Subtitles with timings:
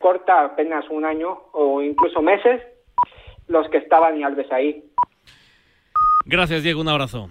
[0.00, 2.62] corta, apenas un año o incluso meses,
[3.46, 4.82] los que estaban y Alves ahí.
[6.24, 6.80] Gracias, Diego.
[6.80, 7.28] Un abrazo.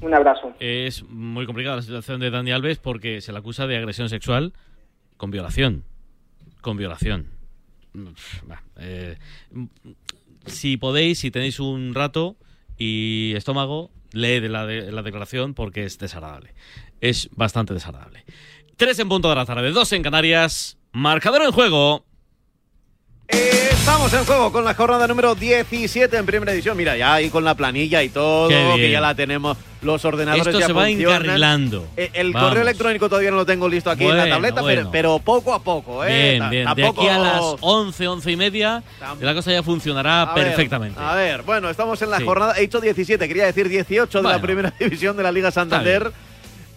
[0.00, 0.54] Un abrazo.
[0.58, 4.54] Es muy complicada la situación de Dani Alves porque se le acusa de agresión sexual
[5.18, 5.84] con violación.
[6.62, 7.26] Con violación.
[8.78, 9.16] Eh,
[10.46, 12.36] si podéis, si tenéis un rato
[12.78, 16.54] y estómago, lee la, de, la declaración porque es desagradable.
[17.02, 18.24] Es bastante desagradable.
[18.76, 20.79] Tres en punto de la tarde, dos en Canarias.
[20.92, 22.04] Marcador en juego.
[23.28, 26.76] Estamos en juego con la jornada número 17 en primera edición.
[26.76, 29.56] Mira, ya ahí con la planilla y todo, que ya la tenemos.
[29.82, 31.86] Los ordenadores Esto ya se va encarrilando.
[31.96, 35.54] Eh, el correo electrónico todavía no lo tengo listo aquí en la tableta, pero, poco
[35.54, 36.04] a poco.
[36.04, 36.38] ¿eh?
[36.38, 36.74] Bien, bien.
[36.74, 38.82] De aquí a las 11, 11 y media,
[39.20, 41.00] la cosa ya funcionará perfectamente.
[41.00, 42.58] a ver, bueno, estamos en la jornada.
[42.58, 46.12] He hecho 17, quería decir 18 de la primera división de la Liga Santander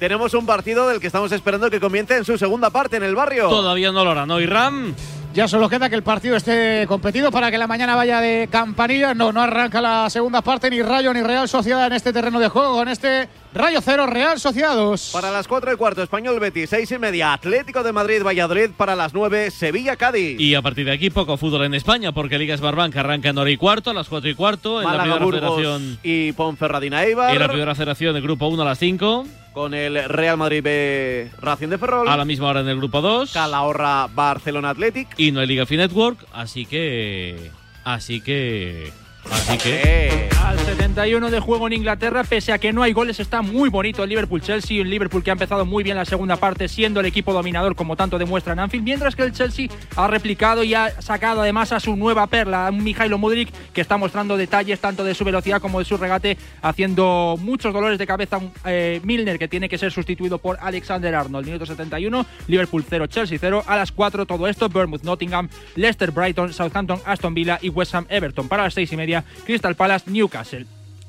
[0.04, 3.16] tenemos un partido del que estamos esperando que comience en su segunda parte en el
[3.16, 3.48] barrio.
[3.48, 4.38] Todavía no lo hará, ¿no?
[4.38, 4.94] Ram.
[5.34, 9.14] Ya solo queda que el partido esté competido para que la mañana vaya de campanilla.
[9.14, 12.50] No, no arranca la segunda parte, ni Rayo ni Real Sociedad en este terreno de
[12.50, 15.12] juego, en este Rayo Cero Real Sociados.
[15.14, 18.72] Para las 4 y cuarto, Español Betis, 6 y media, Atlético de Madrid, Valladolid.
[18.76, 20.38] Para las 9, Sevilla Cádiz.
[20.38, 23.50] Y a partir de aquí, poco fútbol en España, porque Liga Esbarbanca arranca en hora
[23.50, 24.82] y cuarto, a las 4 y cuarto.
[24.82, 26.00] En Málaga, la primera Burgos federación.
[26.04, 27.34] Y Ponferradina Eibar.
[27.34, 31.32] En la primera federación del grupo 1 a las 5 con el Real Madrid B
[31.40, 32.08] Racing de Ferrol.
[32.08, 33.32] A la misma hora en el grupo 2.
[33.32, 35.08] Calahorra Barcelona Athletic.
[35.18, 37.52] Y no hay Liga Fi Network, así que.
[37.84, 38.92] Así que.
[39.32, 40.30] Así que.
[40.44, 44.04] Al 71 de juego en Inglaterra, pese a que no hay goles, está muy bonito
[44.04, 44.82] el Liverpool-Chelsea.
[44.82, 47.96] Un Liverpool que ha empezado muy bien la segunda parte, siendo el equipo dominador, como
[47.96, 48.84] tanto demuestra en Anfield.
[48.84, 52.84] Mientras que el Chelsea ha replicado y ha sacado además a su nueva perla, un
[52.84, 57.38] Mijailo Mudrik, que está mostrando detalles tanto de su velocidad como de su regate, haciendo
[57.40, 58.40] muchos dolores de cabeza.
[58.66, 61.46] Eh, Milner, que tiene que ser sustituido por Alexander Arnold.
[61.46, 63.64] Minuto 71, Liverpool 0, Chelsea 0.
[63.68, 68.06] A las 4, todo esto: Bournemouth, Nottingham, Leicester, Brighton, Southampton, Aston Villa y West Ham,
[68.10, 68.48] Everton.
[68.48, 70.66] Para las 6 y media, Crystal Palace, Newcastle.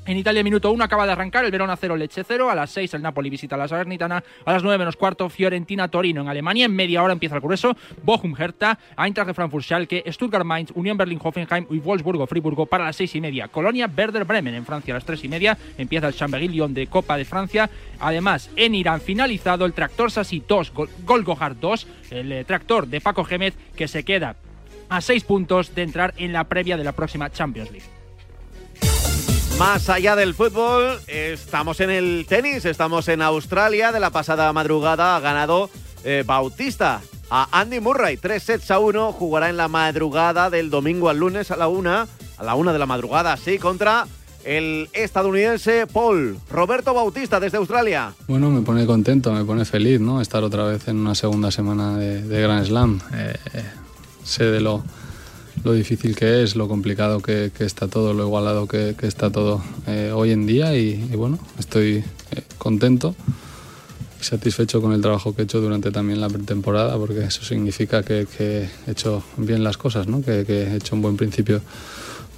[0.07, 2.51] En Italia, minuto 1 acaba de arrancar el Verona 0, Leche 0.
[2.51, 4.23] A las 6 el Napoli visita a la Salernitana.
[4.45, 6.21] A las 9 menos cuarto Fiorentina Torino.
[6.21, 7.75] En Alemania, en media hora empieza el grueso.
[8.03, 12.85] Bochum Hertha, Eintracht de Frankfurt Schalke, Stuttgart Mainz, Unión Berlin Hoffenheim y Wolfsburgo Friburgo para
[12.85, 13.47] las 6 y media.
[13.47, 15.57] Colonia Werder Bremen en Francia a las 3 y media.
[15.75, 17.67] Empieza el Chambéry Lyon de Copa de Francia.
[17.99, 20.71] Además, en Irán finalizado el tractor Sassi 2,
[21.03, 21.87] Golgohar 2.
[22.11, 24.35] El eh, tractor de Paco Gémez que se queda
[24.87, 27.94] a 6 puntos de entrar en la previa de la próxima Champions League.
[29.59, 33.93] Más allá del fútbol, estamos en el tenis, estamos en Australia.
[33.93, 35.69] De la pasada madrugada ha ganado
[36.03, 38.17] eh, Bautista a Andy Murray.
[38.17, 39.13] Tres sets a uno.
[39.13, 42.05] Jugará en la madrugada del domingo al lunes a la una.
[42.37, 44.05] A la una de la madrugada, sí, contra
[44.43, 46.37] el estadounidense Paul.
[46.49, 48.13] Roberto Bautista desde Australia.
[48.27, 50.19] Bueno, me pone contento, me pone feliz, ¿no?
[50.19, 52.99] Estar otra vez en una segunda semana de, Grand Slam.
[53.13, 53.35] Eh,
[54.25, 54.83] sé de lo
[55.63, 60.11] lo difícil que es, lo complicado que, está todo, lo igualado que, está todo eh,
[60.13, 63.15] hoy en día y, bueno, estoy eh, contento
[64.19, 68.03] y satisfecho con el trabajo que he hecho durante también la pretemporada porque eso significa
[68.03, 71.61] que, he hecho bien las cosas, que, he hecho un buen principio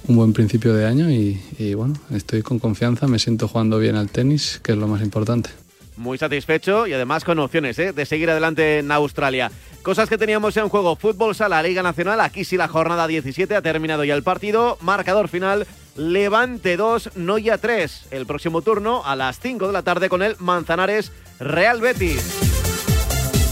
[0.06, 3.94] un buen principio de año y, y bueno, estoy con confianza, me siento jugando bien
[3.94, 5.50] al tenis, que es lo más importante
[5.98, 7.92] muy satisfecho y además con opciones ¿eh?
[7.92, 9.50] de seguir adelante en Australia.
[9.82, 13.62] Cosas que teníamos en juego, fútbol sala, Liga Nacional, aquí sí la jornada 17 ha
[13.62, 15.66] terminado ya el partido, marcador final,
[15.96, 20.36] Levante 2, Noya 3, el próximo turno a las 5 de la tarde con el
[20.38, 22.48] Manzanares Real Betis.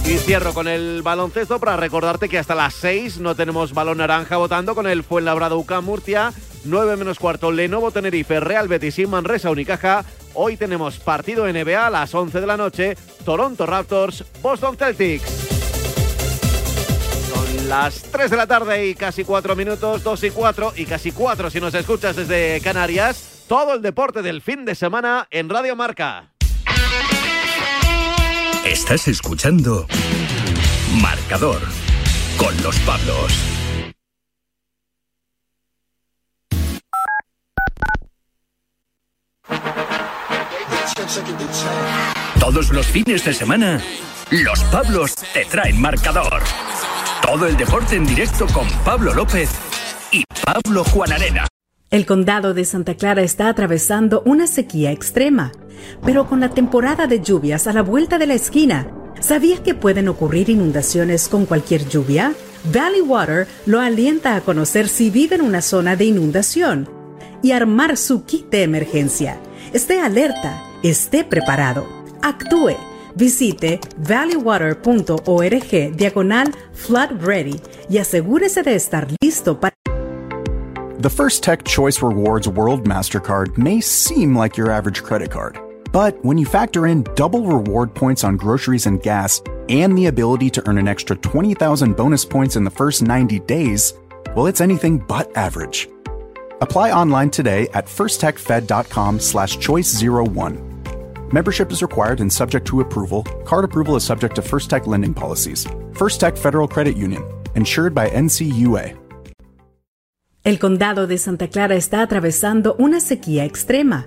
[0.04, 4.36] Y cierro con el baloncesto para recordarte que hasta las 6 no tenemos balón naranja
[4.36, 6.32] votando con el Fuenlabrada UCA Murcia,
[6.66, 10.04] 9 menos cuarto Lenovo Tenerife, Real Betis y Manresa Unicaja.
[10.34, 15.28] Hoy tenemos partido NBA a las 11 de la noche, Toronto Raptors, Boston Celtics.
[17.32, 21.12] Son las 3 de la tarde y casi 4 minutos, 2 y 4 y casi
[21.12, 23.44] 4 si nos escuchas desde Canarias.
[23.48, 26.32] Todo el deporte del fin de semana en Radio Marca.
[28.64, 29.86] Estás escuchando
[31.00, 31.60] Marcador
[32.36, 33.55] con los Pablos.
[42.40, 43.80] Todos los fines de semana,
[44.30, 46.42] los Pablos te traen marcador.
[47.22, 49.50] Todo el deporte en directo con Pablo López
[50.12, 51.46] y Pablo Juan Arena.
[51.90, 55.52] El condado de Santa Clara está atravesando una sequía extrema
[56.04, 60.08] pero con la temporada de lluvias a la vuelta de la esquina, ¿sabías que pueden
[60.08, 62.32] ocurrir inundaciones con cualquier lluvia?
[62.72, 66.88] Valley Water lo alienta a conocer si vive en una zona de inundación
[67.42, 69.40] y armar su kit de emergencia.
[69.72, 71.86] Esté alerta, esté preparado,
[72.22, 72.76] actúe
[73.16, 79.72] Visite valleywater.org diagonal flood ready y asegúrese de estar listo para...
[80.98, 85.58] The First Tech Choice Rewards World MasterCard may seem like your average credit card.
[85.92, 90.50] But when you factor in double reward points on groceries and gas and the ability
[90.50, 93.94] to earn an extra 20,000 bonus points in the first 90 days,
[94.34, 95.88] well, it's anything but average.
[96.62, 101.32] Apply online today at firsttechfed.com slash choice01.
[101.32, 103.24] Membership is required and subject to approval.
[103.44, 105.66] Card approval is subject to First Tech lending policies.
[105.92, 107.22] First Tech Federal Credit Union,
[107.54, 108.96] insured by NCUA.
[110.44, 114.04] El condado de Santa Clara está atravesando una sequía extrema,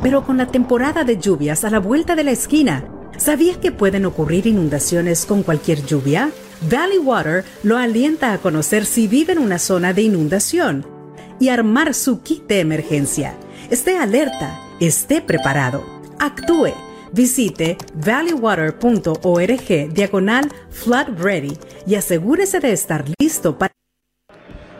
[0.00, 2.84] pero con la temporada de lluvias a la vuelta de la esquina,
[3.18, 6.30] ¿sabías que pueden ocurrir inundaciones con cualquier lluvia?
[6.70, 10.99] Valley Water lo alienta a conocer si vive en una zona de inundación
[11.40, 13.34] y armar su kit de emergencia.
[13.70, 15.84] Esté alerta, esté preparado,
[16.20, 16.72] actúe.
[17.12, 23.74] Visite valleywater.org diagonal flood ready y asegúrese de estar listo para...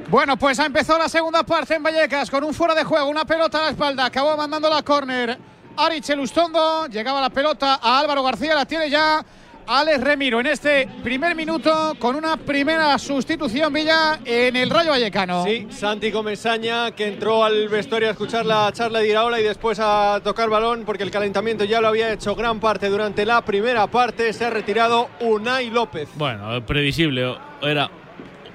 [0.09, 3.25] Bueno, pues ha empezado la segunda parte en Vallecas con un fuera de juego, una
[3.25, 5.39] pelota a la espalda, acabó mandando la córner.
[5.77, 9.25] Arich Elustondo, llegaba la pelota a Álvaro García, la tiene ya
[9.73, 15.45] Alex Remiro en este primer minuto con una primera sustitución Villa en el Rayo Vallecano.
[15.45, 19.79] Sí, Santi Comesaña que entró al vestuario a escuchar la charla de Iraola y después
[19.81, 23.87] a tocar balón porque el calentamiento ya lo había hecho gran parte durante la primera
[23.87, 24.33] parte.
[24.33, 26.09] Se ha retirado Unai López.
[26.17, 27.37] Bueno, previsible.
[27.63, 27.89] Era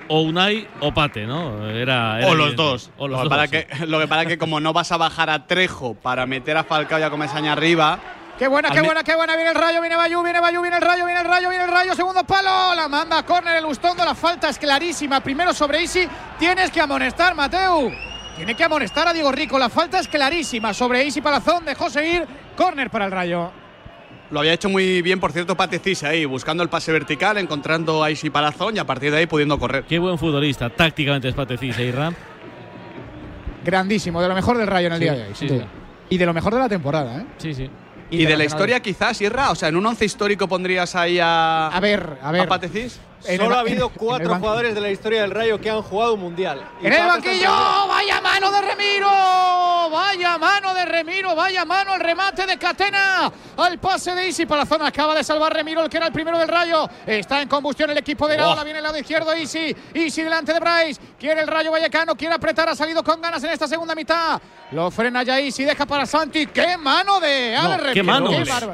[0.09, 1.65] o Unai o Pate, ¿no?
[1.69, 2.91] Era, era o los dos.
[2.97, 3.77] O los lo, que dos, pasa sí.
[3.79, 6.57] que, lo que pasa es que como no vas a bajar a Trejo para meter
[6.57, 7.99] a Falcao y a Comesaña arriba.
[8.37, 9.35] Qué buena, qué buena, qué buena.
[9.35, 11.71] Viene el rayo, viene Bayú, viene Bayú, viene el rayo, viene el rayo, viene el
[11.71, 11.95] rayo.
[11.95, 12.75] Segundo palo.
[12.75, 14.03] La manda a córner el Ustondo.
[14.03, 15.21] La falta es clarísima.
[15.21, 16.05] Primero sobre Isi.
[16.37, 17.91] Tienes que amonestar, Mateu.
[18.35, 19.57] Tiene que amonestar a Diego Rico.
[19.57, 21.63] La falta es clarísima sobre Isi Palazón.
[21.63, 22.25] Dejó seguir.
[22.57, 23.51] Córner para el rayo.
[24.31, 28.09] Lo había hecho muy bien, por cierto, Patecis ahí, buscando el pase vertical, encontrando a
[28.11, 29.85] Isi Palazón y a partir de ahí pudiendo correr.
[29.85, 30.69] Qué buen futbolista.
[30.69, 32.13] Tácticamente es Patecís, ¿eh, Ram?
[33.63, 34.21] Grandísimo.
[34.21, 35.35] De lo mejor del rayo en el Sí, día de hoy.
[35.35, 35.61] sí.
[36.09, 37.25] Y de lo mejor de la temporada, ¿eh?
[37.37, 37.69] Sí, sí.
[38.09, 41.67] Y, de, la historia quizás, Sierra, o sea, en un once histórico pondrías ahí a.
[41.67, 42.41] A ver, a ver.
[42.41, 42.99] ¿A Patecis?
[43.27, 45.81] En Solo el- ha habido en cuatro jugadores de la historia del Rayo que han
[45.81, 46.61] jugado un mundial.
[46.81, 47.51] En el banquillo,
[47.87, 49.09] vaya mano de Remiro,
[49.91, 54.61] vaya mano de Remiro, vaya mano el remate de Catena al pase de Isi para
[54.61, 57.47] la zona, acaba de salvar Remiro, el que era el primero del Rayo, está en
[57.47, 60.99] combustión el equipo de la ola, viene el lado izquierdo Isi, Isi delante de Bryce,
[61.19, 64.41] quiere el Rayo Vallecano, quiere apretar, ha salido con ganas en esta segunda mitad,
[64.71, 68.31] lo frena ya Isi, deja para Santi, qué mano de Ale Remiro, qué manos,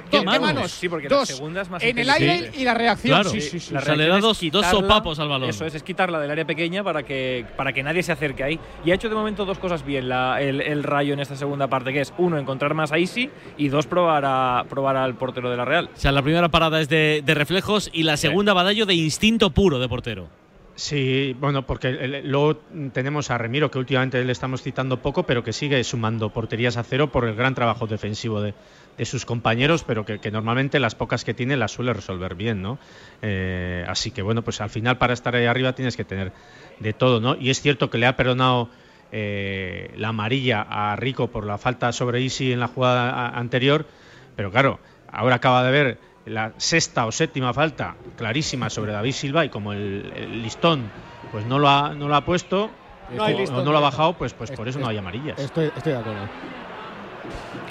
[0.09, 0.71] qué Dos, manos.
[0.71, 3.30] Sí, porque la Dos, segunda es más en el aire y la reacción, Claro.
[3.30, 3.74] sí, sí, sí.
[3.74, 5.49] La O sea, le da es dos- dos quitarla- sopapos al balón.
[5.49, 8.59] Eso es, es quitarla del área pequeña para que, para que nadie se acerque ahí.
[8.83, 11.67] Y ha hecho de momento dos cosas bien la- el, el Rayo en esta segunda
[11.67, 15.49] parte, que es uno, encontrar más a Isi y dos, probar, a, probar al portero
[15.49, 15.89] de la Real.
[15.93, 19.51] O sea, la primera parada es de, de reflejos y la segunda badallo de instinto
[19.51, 20.27] puro de portero.
[20.73, 22.55] Sí, bueno, porque luego
[22.93, 26.83] tenemos a Remiro, que últimamente le estamos citando poco, pero que sigue sumando porterías a
[26.83, 28.53] cero por el gran trabajo defensivo de,
[29.01, 32.62] de sus compañeros, pero que, que normalmente las pocas que tiene las suele resolver bien,
[32.62, 32.77] ¿no?
[33.24, 36.31] Eh, así que bueno, pues al final para estar ahí arriba tienes que tener
[36.80, 37.36] de todo, ¿no?
[37.36, 38.69] Y es cierto que le ha perdonado
[39.12, 43.88] eh, la amarilla a Rico por la falta sobre Isi en la jugada anterior,
[44.36, 44.80] pero claro,
[45.12, 49.74] ahora acaba de ver la sexta o séptima falta clarísima sobre David Silva y como
[49.74, 50.92] el, el listón
[51.31, 52.69] pues no lo ha, no lo ha puesto
[53.09, 55.39] No o listón, no lo ha bajado, pues, pues por eso no hay amarillas.
[55.39, 56.27] Estoy, estoy de acuerdo.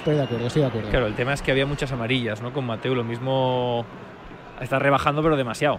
[0.01, 0.91] Estoy de acuerdo, estoy de acuerdo.
[0.91, 2.53] Claro, el tema es que había muchas amarillas, ¿no?
[2.53, 3.85] Con Mateo lo mismo
[4.61, 5.79] está rebajando, pero demasiado.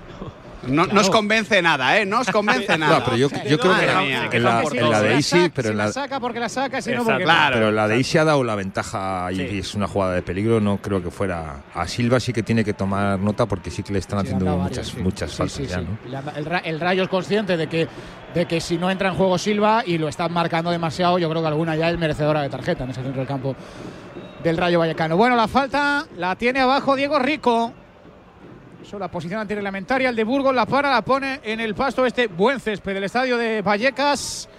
[0.67, 2.05] No, no os convence nada, ¿eh?
[2.05, 2.99] No os convence nada.
[2.99, 4.29] No, pero yo, yo creo que la- mía.
[4.31, 6.39] en la, Sí, en la si de Isi, pero si en la la, saca porque
[6.39, 7.11] la saca, si no Exacto.
[7.13, 7.53] porque Claro.
[7.55, 9.57] pero la de Isi ha dado la ventaja y Sí.
[9.57, 10.59] es una jugada de peligro.
[10.61, 11.63] No creo que fuera.
[11.73, 14.45] A Silva sí que tiene que tomar nota porque sí que le están Sí, haciendo
[14.55, 14.99] muchas, varios, sí.
[15.01, 16.21] muchas Sí, faltas sí, ya,
[16.63, 17.87] el Rayo es consciente de que,
[18.35, 21.41] de que si no entra en juego Silva y lo están marcando demasiado, yo creo
[21.41, 23.55] que alguna ya es merecedora de tarjeta en ese centro del campo
[24.43, 25.17] del Rayo Vallecano.
[25.17, 27.73] Bueno, la falta la tiene abajo Diego Rico.
[28.81, 30.09] Eso, la posición antirreglamentaria.
[30.09, 33.37] El de Burgos la para, la pone en el pasto este buen césped del estadio
[33.37, 34.49] de Vallecas.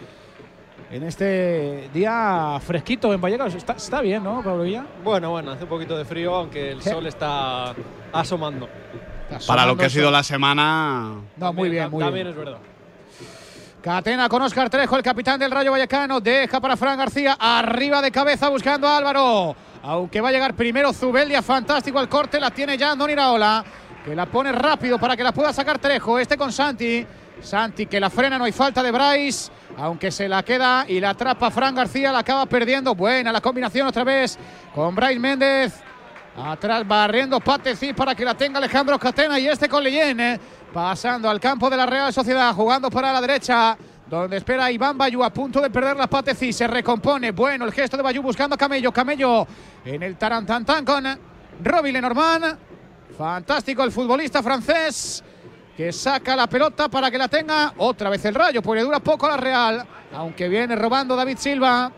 [0.90, 3.54] En este día fresquito en Vallecas.
[3.54, 4.84] Está, está bien, ¿no, Pablo Villa?
[5.02, 7.74] Bueno, bueno, hace un poquito de frío, aunque el sol está
[8.12, 8.68] asomando.
[9.46, 11.14] Para lo que ha sido la semana.
[11.36, 12.38] No, muy bien, muy También bien.
[12.38, 12.58] es verdad.
[13.82, 16.20] Catena con Oscar Trejo, el capitán del Rayo Vallecano.
[16.20, 17.36] Deja para Fran García.
[17.36, 19.56] Arriba de cabeza buscando a Álvaro.
[19.82, 21.42] Aunque va a llegar primero Zubeldia.
[21.42, 22.38] Fantástico el corte.
[22.38, 23.64] La tiene ya Andoni Iraola.
[24.04, 26.16] Que la pone rápido para que la pueda sacar Trejo.
[26.16, 27.04] Este con Santi.
[27.40, 28.38] Santi que la frena.
[28.38, 29.50] No hay falta de Bryce.
[29.76, 32.12] Aunque se la queda y la atrapa Fran García.
[32.12, 32.94] La acaba perdiendo.
[32.94, 34.38] Buena la combinación otra vez
[34.72, 35.74] con Bryce Méndez.
[36.36, 40.40] Atrás barriendo Pateci para que la tenga Alejandro Catena y este con Leyen.
[40.72, 43.76] Pasando al campo de la Real Sociedad, jugando para la derecha.
[44.08, 46.52] Donde espera Iván Bayú a punto de perder la Pateci.
[46.52, 47.32] Se recompone.
[47.32, 48.92] Bueno, el gesto de Bayú buscando Camello.
[48.92, 49.46] Camello
[49.84, 51.04] en el tarantantán con
[51.62, 52.58] Roby Lenormand.
[53.16, 55.22] Fantástico el futbolista francés
[55.76, 59.00] que saca la pelota para que la tenga otra vez el rayo, porque le dura
[59.00, 61.90] poco la Real, aunque viene robando David Silva.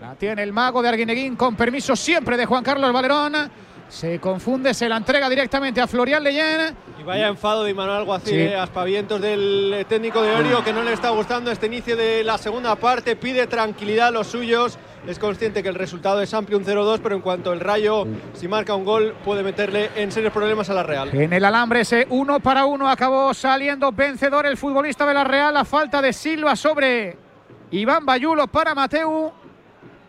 [0.00, 3.34] La tiene el mago de Arguineguín con permiso siempre de Juan Carlos Valerón.
[3.92, 6.74] Se confunde, se la entrega directamente a Florian Leyen.
[6.98, 8.38] Y vaya enfado de Manuel Alguacil, Sí.
[8.40, 12.38] eh, aspavientos del técnico de Orio que no le está gustando este inicio de la
[12.38, 16.64] segunda parte, pide tranquilidad a los suyos, es consciente que el resultado es amplio, un
[16.64, 20.70] 0-2, pero en cuanto el Rayo, si marca un gol, puede meterle en serios problemas
[20.70, 21.10] a la Real.
[21.14, 25.52] En el alambre ese uno para uno acabó saliendo vencedor el futbolista de la Real.
[25.52, 27.18] La falta de Silva sobre
[27.70, 29.30] Iván Bayulo para Mateu.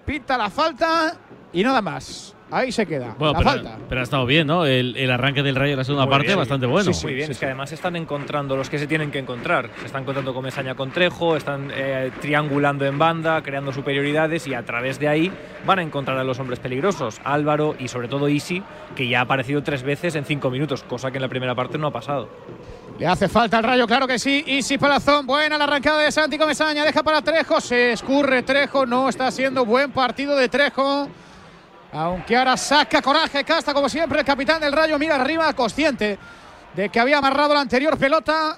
[0.06, 1.18] Pita la falta
[1.52, 2.33] y nada más.
[2.54, 3.16] Ahí se queda.
[3.18, 3.78] Bueno, la pero, falta.
[3.90, 4.66] pero ha estado bien, ¿no?
[4.66, 6.38] El, el arranque del Rayo en la segunda Muy parte bien.
[6.38, 6.92] bastante bueno.
[7.04, 9.70] Muy bien, es que además están encontrando los que se tienen que encontrar.
[9.80, 14.54] Se están encontrando con Mesaña con Trejo, están eh, triangulando en banda, creando superioridades y
[14.54, 15.32] a través de ahí
[15.66, 17.20] van a encontrar a los hombres peligrosos.
[17.24, 18.62] Álvaro y sobre todo Isi,
[18.96, 21.78] que ya ha aparecido tres veces en cinco minutos, cosa que en la primera parte
[21.78, 22.30] no ha pasado.
[23.00, 24.44] Le hace falta al rayo, claro que sí.
[24.46, 29.10] Easy Palazón, buena la arrancada de Santi Comesaña, deja para Trejo, se escurre Trejo, no
[29.10, 31.10] está siendo buen partido de Trejo.
[31.94, 36.18] Aunque ahora saca coraje, casta como siempre el capitán del rayo, mira arriba, consciente
[36.76, 38.58] de que había amarrado la anterior pelota.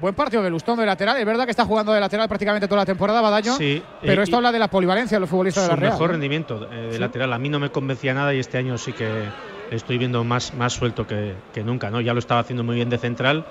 [0.00, 2.82] Buen partido de Lustón de lateral, es verdad que está jugando de lateral prácticamente toda
[2.82, 3.56] la temporada, Badaño.
[3.56, 5.92] Sí, pero eh, esto habla de la polivalencia de los futbolistas de la Real.
[5.92, 6.98] mejor rendimiento eh, de Sí.
[6.98, 7.32] lateral.
[7.32, 9.24] A mí no me convencía nada y este año sí que
[9.72, 11.90] estoy viendo más, más suelto que, que nunca.
[11.90, 12.00] ¿no?
[12.00, 13.44] Ya lo estaba haciendo muy bien de central,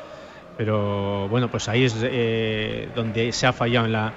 [0.57, 4.13] pero bueno, pues ahí es eh, donde se ha fallado en la,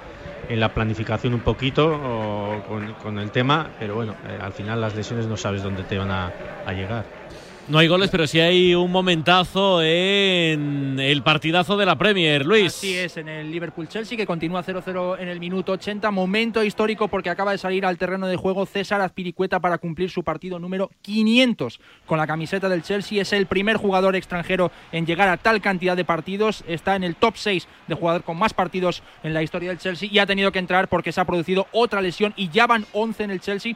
[0.51, 2.63] en la planificación un poquito o
[2.97, 6.11] con, el tema, pero bueno, eh, al final las lesiones no sabes dónde te van
[6.11, 6.33] a,
[6.65, 7.20] a llegar.
[7.67, 12.75] No hay goles, pero sí hay un momentazo en el partidazo de la Premier, Luis.
[12.75, 16.11] Así es, en el Liverpool-Chelsea, que continúa 0-0 en el minuto 80.
[16.11, 20.23] Momento histórico porque acaba de salir al terreno de juego César Azpilicueta para cumplir su
[20.23, 23.21] partido número 500 con la camiseta del Chelsea.
[23.21, 26.65] Es el primer jugador extranjero en llegar a tal cantidad de partidos.
[26.67, 30.09] Está en el top 6 de jugador con más partidos en la historia del Chelsea
[30.11, 33.23] y ha tenido que entrar porque se ha producido otra lesión y ya van 11
[33.23, 33.75] en el Chelsea.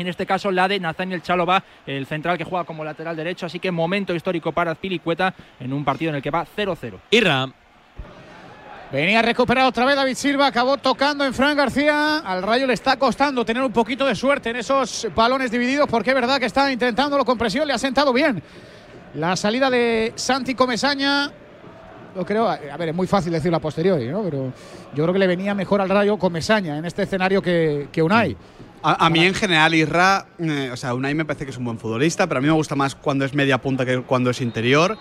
[0.00, 3.46] En este caso, la de Nathaniel Chalova, el central que juega como lateral derecho.
[3.46, 7.00] Así que momento histórico para Azpilicueta en un partido en el que va 0-0.
[7.10, 7.48] Irra.
[8.92, 12.18] Venía a recuperar otra vez David Silva, acabó tocando en Fran García.
[12.18, 16.10] Al Rayo le está costando tener un poquito de suerte en esos balones divididos, porque
[16.10, 18.40] es verdad que está intentándolo con presión, le ha sentado bien.
[19.14, 21.30] La salida de Santi Comesaña,
[22.14, 24.22] lo creo, a ver, es muy fácil decirlo a posteriori, ¿no?
[24.22, 24.52] Pero
[24.94, 28.36] yo creo que le venía mejor al Rayo Comesaña en este escenario que, que Unai.
[28.82, 31.64] A, a mí en general Irra, eh, o sea, Unai me parece que es un
[31.64, 34.40] buen futbolista, pero a mí me gusta más cuando es media punta que cuando es
[34.40, 34.98] interior.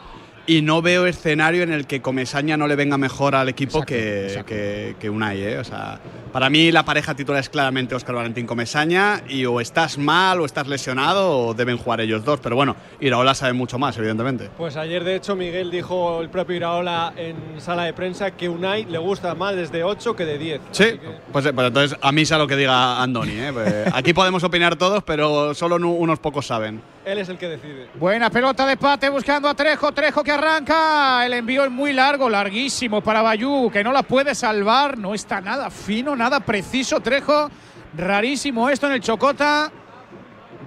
[0.48, 4.44] Y no veo escenario en el que Comesaña no le venga mejor al equipo que,
[4.48, 5.44] que, que Unai.
[5.44, 5.60] ¿eh?
[5.60, 6.00] O sea,
[6.32, 10.46] para mí la pareja titular es claramente Oscar Valentín Comesaña y o estás mal o
[10.46, 12.39] estás lesionado o deben jugar ellos dos.
[12.39, 14.50] Pero bueno, Iraola sabe mucho más, evidentemente.
[14.58, 18.86] Pues ayer, de hecho, Miguel dijo el propio Iraola en sala de prensa que Unai
[18.86, 20.62] le gusta más desde 8 que de 10.
[20.72, 20.86] Sí,
[21.32, 23.32] pues, eh, pues entonces a mí sea lo que diga Andoni.
[23.32, 23.50] ¿eh?
[23.51, 26.82] Pues aquí podemos opinar todos, pero solo unos pocos saben.
[27.08, 27.88] Él es el que decide.
[27.96, 29.94] Buena pelota de Pate buscando a Trejo.
[29.94, 31.25] Trejo que arranca.
[31.25, 34.98] El envío es muy largo, larguísimo para Bayú, que no la puede salvar.
[34.98, 37.00] No está nada fino, nada preciso.
[37.00, 37.50] Trejo,
[37.96, 39.72] rarísimo esto en el Chocota.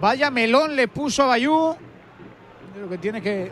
[0.00, 1.76] Vaya melón le puso a Bayú.
[2.74, 3.50] Creo que tiene que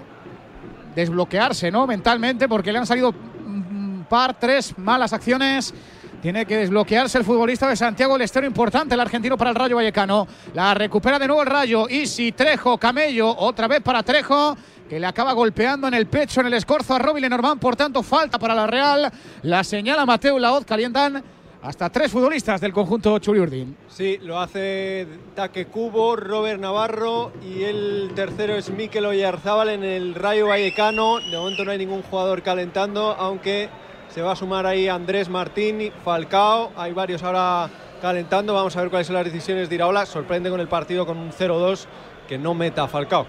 [0.94, 1.86] desbloquearse, ¿no?
[1.86, 5.74] Mentalmente, porque le han salido un par, tres malas acciones.
[6.22, 9.76] Tiene que desbloquearse el futbolista de Santiago del Estero, importante el argentino para el Rayo
[9.76, 10.26] Vallecano.
[10.52, 11.88] La recupera de nuevo el Rayo.
[11.88, 14.56] Isi, Trejo, Camello, otra vez para Trejo,
[14.88, 17.60] que le acaba golpeando en el pecho, en el escorzo a Roby Lenormand.
[17.60, 19.12] Por tanto, falta para la Real.
[19.42, 21.22] La señala Mateo Laoz, calientan
[21.62, 23.76] hasta tres futbolistas del conjunto Churiurdin.
[23.88, 25.06] Sí, lo hace
[25.36, 31.20] Taque Cubo, Robert Navarro y el tercero es Mikel Oyarzábal en el Rayo Vallecano.
[31.20, 33.68] De momento no hay ningún jugador calentando, aunque
[34.18, 36.72] se va a sumar ahí Andrés Martín, Falcao.
[36.76, 37.70] Hay varios ahora
[38.02, 38.52] calentando.
[38.52, 40.06] Vamos a ver cuáles son las decisiones de Iraola.
[40.06, 41.84] Sorprende con el partido con un 0-2
[42.26, 43.28] que no meta Falcao.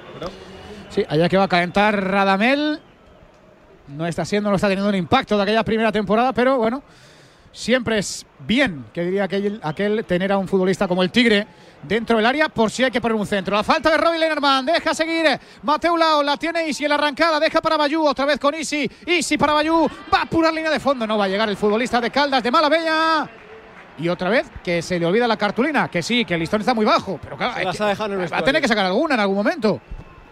[0.90, 2.80] Sí, allá que va a calentar Radamel.
[3.88, 6.82] No está siendo, no está teniendo un impacto de aquella primera temporada, pero bueno,
[7.52, 11.46] siempre es bien, que diría aquel, aquel tener a un futbolista como el Tigre
[11.84, 13.56] dentro del área por si hay que poner un centro.
[13.56, 15.26] La falta de Robin Lenormand, deja seguir
[15.64, 18.90] Mateu Lao, la tiene Isi en la arrancada, deja para Bayú, otra vez con Isi,
[19.06, 22.00] Isi para Bayú, va a apurar línea de fondo, no va a llegar el futbolista
[22.02, 23.30] de Caldas de Malavella.
[23.98, 26.74] Y otra vez que se le olvida la cartulina, que sí, que el listón está
[26.74, 27.66] muy bajo, pero claro, que-
[28.34, 29.82] va a tener que sacar alguna en algún momento.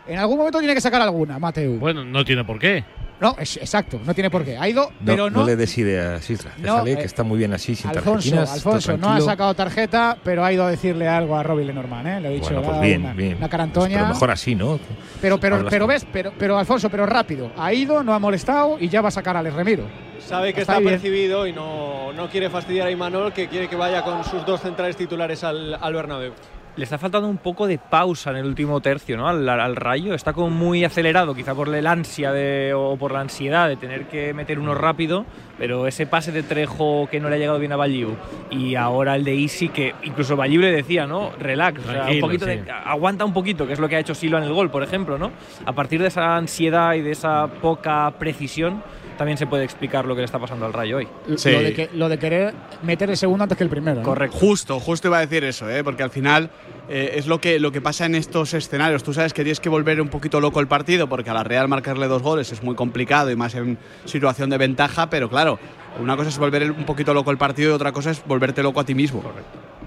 [0.08, 1.77] En algún momento tiene que sacar alguna, Mateu.
[1.77, 2.86] Bueno, no tiene por qué.
[3.20, 4.58] No, es, exacto, no tiene por qué.
[4.58, 5.40] Ha ido, No, pero no.
[5.40, 6.52] no le des ideas, Isra.
[6.58, 8.40] No, Déjale eh, que está muy bien así, sin Alfonso.
[8.40, 12.22] Alfonso, no ha sacado tarjeta, pero ha ido a decirle algo a Robbie Lenormand, ¿eh?
[12.22, 13.30] Le he dicho, Bueno, le ha pues bien, una, bien.
[13.32, 13.96] una Pues, carantoña.
[13.98, 14.80] pero mejor así, ¿no?
[15.20, 17.52] pero, pero, Hablas pero ves, pero, pero Alfonso, pero rápido.
[17.58, 19.86] Ha ido, no ha molestado y ya va a sacar a Alex Remiro.
[20.20, 20.92] Sabe que Está bien.
[20.92, 24.62] percibido y no, no quiere fastidiar a Imanol, que quiere que vaya con sus dos
[24.62, 26.34] centrales titulares al, al Bernabéu.
[26.78, 29.28] Le está faltando un poco de pausa en el último tercio, ¿no?
[29.28, 30.14] Al, al Rayo.
[30.14, 34.06] Está como muy acelerado, quizá por el ansia de, o por la ansiedad de tener
[34.06, 35.26] que meter uno rápido,
[35.58, 38.16] pero ese pase de Trejo que no le ha llegado bien a Balliu
[38.52, 41.32] y ahora el de Isi que incluso Balliu le decía, ¿no?
[41.40, 42.52] Relax, o sea, un Tranquilo, poquito sí.
[42.52, 44.84] de, aguanta un poquito, que es lo que ha hecho Silva en el gol, por
[44.84, 45.32] ejemplo, ¿no?
[45.66, 48.84] A partir de esa ansiedad y de esa poca precisión
[49.18, 51.08] también se puede explicar lo que le está pasando al Rayo hoy.
[51.36, 51.52] Sí.
[51.52, 53.98] Lo, de que- lo de querer meter el segundo antes que el primero.
[53.98, 54.04] ¿no?
[54.04, 54.38] Correcto.
[54.38, 55.84] Justo, justo iba a decir eso, ¿eh?
[55.84, 56.50] porque al final
[56.90, 59.04] eh, es lo que, lo que pasa en estos escenarios.
[59.04, 61.68] Tú sabes que tienes que volver un poquito loco el partido, porque a la Real
[61.68, 65.60] marcarle dos goles es muy complicado y más en situación de ventaja, pero claro,
[66.00, 68.80] una cosa es volver un poquito loco el partido y otra cosa es volverte loco
[68.80, 69.24] a ti mismo.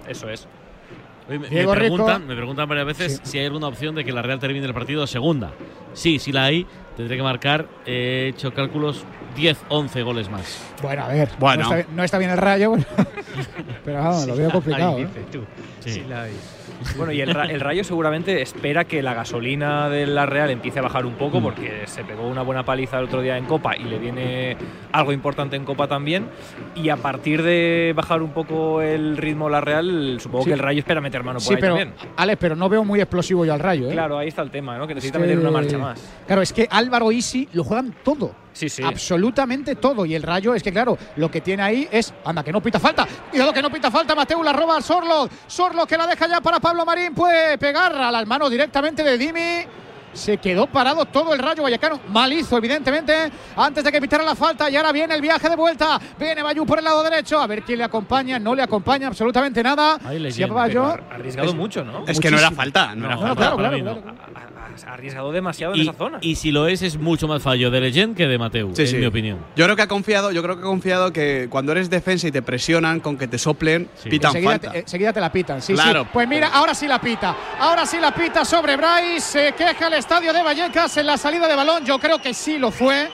[0.09, 0.47] Eso es.
[1.29, 4.21] Oye, me, me preguntan, me preguntan varias veces si hay alguna opción de que la
[4.21, 5.53] Real termine el partido segunda.
[5.93, 6.67] Sí, sí la hay.
[7.01, 9.05] Tendré que marcar, he hecho cálculos,
[9.35, 10.63] 10, 11 goles más.
[10.83, 11.31] Bueno, a ver.
[11.39, 11.63] Bueno.
[11.63, 12.75] No, está, bien- no está bien el rayo,
[13.87, 14.99] pero vamos, lo veo complicado.
[14.99, 15.07] ¿eh?
[15.07, 15.45] dice tú.
[15.81, 15.91] Sí.
[15.93, 16.33] Sí la hay.
[16.97, 20.83] Bueno, y el, el Rayo seguramente espera que la gasolina de la Real empiece a
[20.83, 23.85] bajar un poco porque se pegó una buena paliza el otro día en Copa y
[23.85, 24.57] le viene
[24.91, 26.29] algo importante en Copa también.
[26.75, 30.49] Y a partir de bajar un poco el ritmo la Real, supongo Sí.
[30.51, 31.95] que el Rayo espera meter mano por Sí, ahí pero, también.
[32.17, 33.91] Alex, pero no veo muy explosivo yo al rayo.
[33.91, 33.93] ¿eh?
[33.93, 34.87] Claro, ahí está el tema, ¿no?
[34.87, 36.01] Que necesita Es que- meter una marcha más.
[36.27, 38.35] Claro, es que Álvaro Isi lo juegan todo.
[38.53, 38.83] Sí, sí.
[38.83, 40.05] Absolutamente todo.
[40.05, 42.13] Y el rayo es que, claro, lo que tiene ahí es.
[42.25, 43.07] Anda, que no pita falta.
[43.31, 44.15] Cuidado que no pita falta.
[44.17, 45.29] Mateu la roba al Sorlo.
[45.47, 47.15] Sorlo que la deja ya para Pablo Marín.
[47.15, 49.65] Puede pegar a las manos directamente de Dimi.
[50.13, 52.01] Se quedó parado todo el Rayo Vallecano.
[52.09, 54.69] Mal hizo, evidentemente, antes de que pitara la falta.
[54.69, 56.01] Y ahora viene el viaje de vuelta.
[56.19, 57.39] Viene Bayú por el lado derecho.
[57.39, 58.37] A ver quién le acompaña.
[58.41, 59.97] No le acompaña absolutamente nada.
[60.05, 62.05] Ahí le Si a Bayo- Ha arriesgado mucho, ¿no?
[62.09, 63.37] Es que no era falta, no, era No, falta.
[63.37, 64.03] claro, para claro, mí no.
[64.03, 64.50] claro.
[64.87, 66.19] Ha- arriesgado demasiado en Y, esa zona.
[66.21, 68.89] y si lo es, es mucho más fallo de Legend que de Mateu, Sí, en
[68.89, 68.97] sí.
[68.97, 69.39] mi opinión.
[69.57, 72.33] Yo creo que ha confiado, yo creo que ha confiado que cuando eres defensa y
[72.33, 74.09] te presionan con que te soplen, Sí.
[74.09, 74.73] pitan Enseguida falta.
[74.73, 75.63] te, enseguida te la pitan.
[75.63, 76.03] Sí, Claro.
[76.05, 76.09] sí.
[76.13, 77.37] Pues mira, ahora sí la pita.
[77.59, 79.21] Ahora sí la pita sobre Bryce.
[79.21, 81.85] Se queja el estadio de Vallecas en la salida de balón.
[81.85, 83.09] Yo creo que sí lo fue.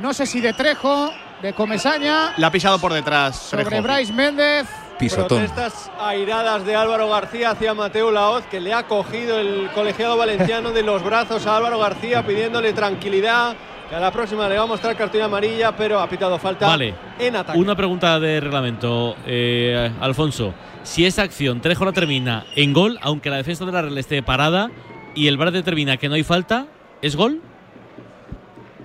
[0.00, 2.34] No sé si de Trejo, de Comesaña.
[2.36, 3.36] La ha pisado por detrás.
[3.38, 3.82] Sobre Trejo.
[3.82, 4.66] Bryce Méndez.
[4.98, 5.38] Pisotón.
[5.46, 10.70] Protestas airadas de Álvaro García hacia Mateo Laoz, que le ha cogido el colegiado valenciano
[10.70, 13.56] de los brazos a Álvaro García pidiéndole tranquilidad.
[13.88, 16.94] Que a la próxima le va a mostrar cartulina amarilla, pero ha pitado falta Vale.
[17.18, 17.58] en ataque.
[17.58, 20.54] Una pregunta de reglamento, eh, Alfonso.
[20.84, 24.22] Si esa acción Trejo la termina en gol, aunque la defensa de la Real esté
[24.22, 24.70] parada
[25.14, 26.66] y el VAR determina que no hay falta,
[27.02, 27.40] ¿es gol?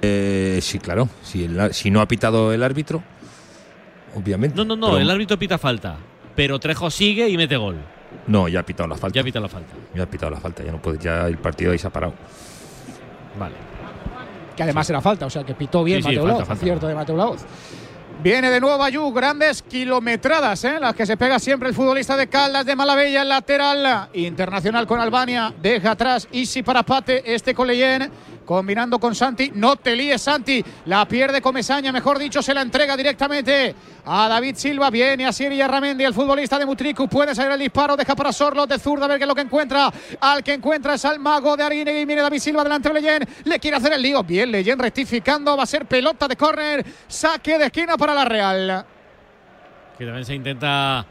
[0.02, 1.10] Eh, sí, claro.
[1.24, 3.02] Si, el- si no ha pitado el árbitro,
[4.16, 4.56] obviamente.
[4.58, 5.98] No, no, no, Pero- el árbitro pita falta,
[6.36, 7.78] pero Trejo sigue y mete gol.
[8.28, 9.20] No, ya ha pitado la falta.
[9.20, 9.74] Ya pita la falta.
[9.96, 10.64] Ya ha pitado la falta.
[10.64, 10.98] Ya no puede.
[11.00, 12.14] Ya el partido ahí se ha parado.
[13.40, 13.56] Vale.
[14.56, 15.26] Que además era falta.
[15.26, 16.48] O sea, que pitó bien Sí, sí, Mateo falta, Laoz.
[16.48, 16.62] falta.
[16.62, 17.42] Acierto de Mateo Laoz.
[18.22, 20.78] Viene de nuevo Bayú, grandes kilometradas, ¿eh?
[20.82, 25.00] las que se pega siempre el futbolista de Caldas de Malavella, el lateral internacional con
[25.00, 28.12] Albania, deja atrás Isi para Pate, este con Leyen,
[28.50, 32.98] combinando con Santi, no te líes Santi, la pierde Comesaña, mejor dicho, se la entrega
[32.98, 37.60] directamente a David Silva, viene a Siri Ramendi, el futbolista de Mutriku, puede salir el
[37.60, 40.54] disparo, deja para Sorlo de zurda, a ver qué es lo que encuentra, al que
[40.54, 43.94] encuentra es al mago de Arinegui, viene David Silva delante de Leyen, le quiere hacer
[43.94, 48.16] el lío, bien Leyen rectificando, va a ser pelota de córner, saque de esquina para
[48.16, 48.84] la Real.
[49.96, 51.06] Que también se intenta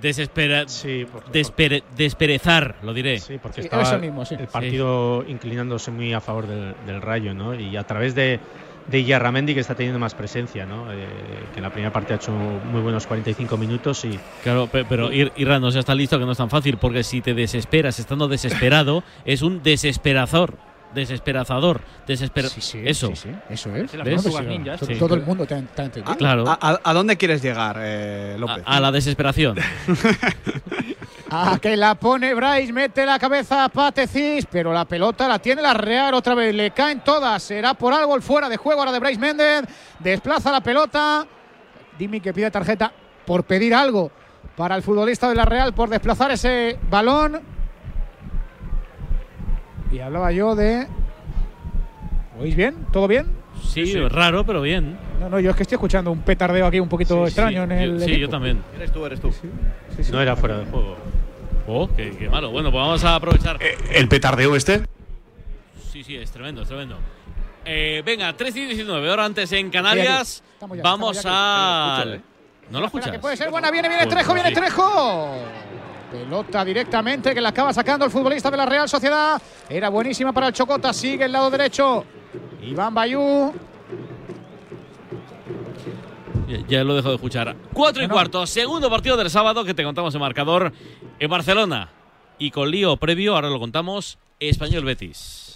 [0.00, 3.18] desespera, Sí, despere- desperezar, lo diré.
[3.18, 4.34] Sí, porque Sí, estaba eso mismo, sí.
[4.38, 7.54] el partido inclinándose muy a favor del, del Rayo, ¿no?
[7.54, 8.40] Y a través de,
[8.86, 10.92] de Yarramendi, que está teniendo más presencia, ¿no?
[10.92, 11.06] Eh,
[11.52, 15.10] que en la primera parte ha hecho muy buenos 45 minutos y Claro, pe- pero
[15.12, 17.98] Ir- Irán no se está listo que no es tan fácil, porque si te desesperas
[17.98, 20.54] estando desesperado, es un desesperazor.
[20.94, 21.80] Desesperazador.
[22.06, 23.08] Desespera Sí, sí, eso.
[23.08, 23.90] sí, sí, eso es.
[24.98, 26.16] Todo el mundo te ha, te ha entendido.
[26.16, 26.48] Claro.
[26.48, 28.62] ¿A, a- a dónde quieres llegar, eh, López?
[28.66, 29.56] A, a la desesperación.
[31.32, 35.62] Ah, que la pone Bryce, mete la cabeza a Patecis, pero la pelota la tiene
[35.62, 38.90] la Real otra vez, le caen todas, será por algo el fuera de juego ahora
[38.90, 39.62] de Bryce Méndez,
[40.00, 41.24] desplaza la pelota,
[41.96, 42.92] Dimi que pide tarjeta
[43.24, 44.10] por pedir algo
[44.56, 47.40] para el futbolista de la Real por desplazar ese balón.
[49.92, 50.86] Y hablaba yo de...
[52.38, 52.86] ¿Oís bien?
[52.92, 53.26] ¿Todo bien?
[53.62, 54.96] Sí, raro, pero bien.
[55.20, 57.92] No, no, yo es que estoy escuchando un petardeo aquí un poquito extraño en el.
[57.92, 58.20] Yo- sí, equipo.
[58.20, 58.62] yo también.
[58.76, 59.30] Eres tú, eres tú.
[60.10, 60.96] No era fuera de juego.
[61.66, 62.50] Oh, qué, qué malo.
[62.50, 63.58] Bueno, pues vamos a aprovechar.
[63.92, 64.82] ¿El petardeo este?
[65.92, 66.96] Sí, sí, es tremendo, es tremendo.
[67.66, 70.42] Eh, venga, 3 y 19, hora antes en Canarias.
[70.60, 70.78] Ya, Vamos
[71.18, 72.00] estamos ya a.
[72.00, 72.20] aquí.
[72.70, 73.10] ¿No lo escuchas?
[73.10, 74.54] que puede ser buena, viene, viene Trejo, viene sí.
[74.54, 75.34] Trejo.
[76.10, 79.40] Pelota directamente que la acaba sacando el futbolista de la Real Sociedad.
[79.68, 82.04] Era buenísima para el Chocota, sigue el lado derecho.
[82.62, 83.52] Iván Bayú.
[86.68, 87.54] Ya, lo dejo de escuchar.
[87.72, 88.14] 4 y no.
[88.14, 90.72] cuarto, segundo partido del sábado que te contamos en marcador
[91.18, 91.90] en Barcelona.
[92.38, 95.49] Y con lío previo, ahora lo contamos, Español Betis.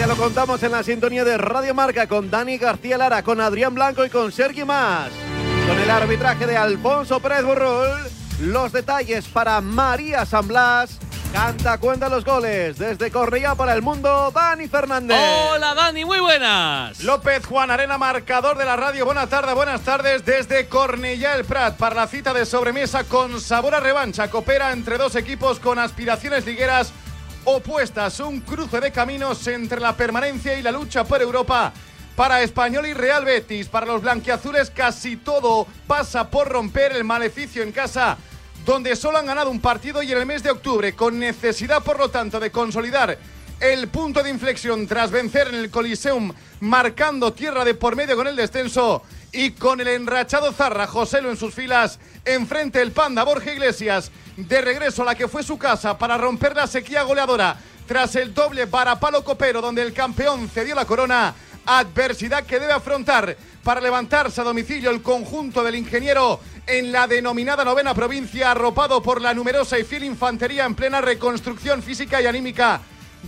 [0.00, 3.74] Te lo contamos en la sintonía de Radio Marca con Dani García Lara, con Adrián
[3.74, 5.10] Blanco y con Sergi Más.
[5.68, 7.98] Con el arbitraje de Alfonso Pérez Burrul.
[8.40, 10.98] Los detalles para María San Blas.
[11.34, 12.78] Canta cuenta los goles.
[12.78, 15.18] Desde Cornellá para el mundo, Dani Fernández.
[15.52, 17.04] Hola Dani, muy buenas.
[17.04, 19.04] López Juan Arena, marcador de la radio.
[19.04, 23.74] Buenas tardes, buenas tardes desde Cornellá el Prat para la cita de sobremesa con sabor
[23.74, 24.30] a revancha.
[24.30, 26.90] Coopera entre dos equipos con aspiraciones ligueras
[27.44, 28.20] opuestas.
[28.20, 31.72] Un cruce de caminos entre la permanencia y la lucha por Europa.
[32.16, 37.62] Para Español y Real Betis, para los blanquiazules casi todo pasa por romper el maleficio
[37.62, 38.18] en casa
[38.64, 41.98] donde solo han ganado un partido y en el mes de octubre, con necesidad por
[41.98, 43.18] lo tanto de consolidar
[43.60, 48.26] el punto de inflexión tras vencer en el Coliseum, marcando tierra de por medio con
[48.26, 53.52] el descenso y con el enrachado Zarra Joselo en sus filas, enfrente el Panda Borja
[53.52, 57.56] Iglesias, de regreso a la que fue su casa para romper la sequía goleadora
[57.86, 61.34] tras el doble varapalo copero donde el campeón cedió la corona,
[61.66, 67.64] adversidad que debe afrontar para levantarse a domicilio el conjunto del ingeniero en la denominada
[67.64, 72.80] novena provincia, arropado por la numerosa y fiel infantería en plena reconstrucción física y anímica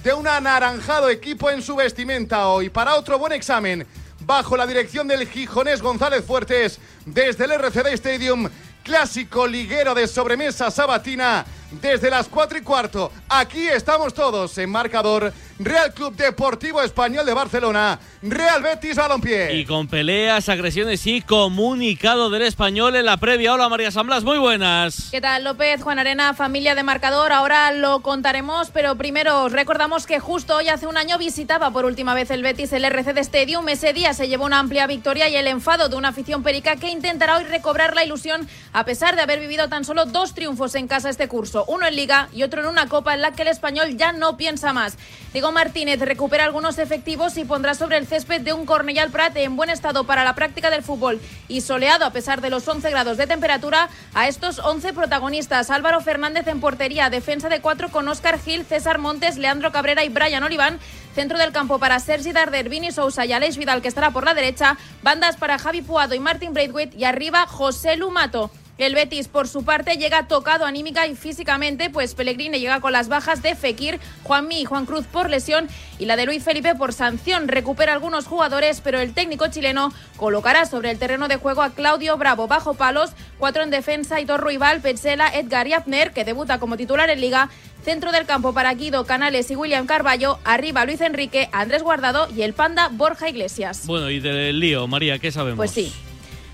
[0.02, 2.70] de un anaranjado equipo en su vestimenta hoy.
[2.70, 3.86] Para otro buen examen,
[4.20, 8.48] bajo la dirección del gijonés González Fuertes, desde el RCD Stadium,
[8.82, 11.44] clásico liguero de sobremesa sabatina,
[11.80, 13.10] desde las 4 y cuarto.
[13.28, 15.32] Aquí estamos todos en marcador.
[15.58, 19.54] Real Club Deportivo Español de Barcelona, Real Betis Balompié.
[19.54, 23.54] Y con peleas, agresiones y comunicado del español en la previa.
[23.54, 25.08] Hola María San Blas, muy buenas.
[25.12, 27.32] ¿Qué tal, López, Juan Arena, familia de marcador?
[27.32, 31.84] Ahora lo contaremos, pero primero os recordamos que justo hoy hace un año visitaba por
[31.84, 33.68] última vez el Betis el RCD Stadium.
[33.68, 36.90] Ese día se llevó una amplia victoria y el enfado de una afición perica que
[36.90, 40.88] intentará hoy recobrar la ilusión a pesar de haber vivido tan solo dos triunfos en
[40.88, 43.48] casa este curso, uno en Liga y otro en una Copa en la que el
[43.48, 44.96] español ya no piensa más.
[45.32, 49.56] Diego Martínez recupera algunos efectivos y pondrá sobre el césped de un Cornellal Prat en
[49.56, 53.16] buen estado para la práctica del fútbol y soleado a pesar de los 11 grados
[53.16, 55.70] de temperatura a estos 11 protagonistas.
[55.70, 60.08] Álvaro Fernández en portería, defensa de cuatro con Óscar Gil, César Montes, Leandro Cabrera y
[60.08, 60.78] Brian Oliván.
[61.14, 64.34] Centro del campo para Sergi Darder, Vini Sousa y Aleix Vidal, que estará por la
[64.34, 64.78] derecha.
[65.02, 66.96] Bandas para Javi Puado y Martin Braithwaite.
[66.96, 68.50] Y arriba José Lumato.
[68.78, 73.08] El Betis, por su parte, llega tocado anímica y físicamente, pues Pellegrini llega con las
[73.08, 76.94] bajas de Fekir, Juanmi y Juan Cruz por lesión y la de Luis Felipe por
[76.94, 77.48] sanción.
[77.48, 82.16] Recupera algunos jugadores, pero el técnico chileno colocará sobre el terreno de juego a Claudio
[82.16, 86.78] Bravo bajo palos, cuatro en defensa, Hitor Ruibal, Petzela, Edgar y Abner, que debuta como
[86.78, 87.50] titular en Liga.
[87.84, 90.38] Centro del campo para Guido, Canales y William Carballo.
[90.44, 93.86] Arriba Luis Enrique, Andrés Guardado y el panda Borja Iglesias.
[93.86, 95.56] Bueno, y del lío, María, ¿qué sabemos?
[95.56, 95.92] Pues sí.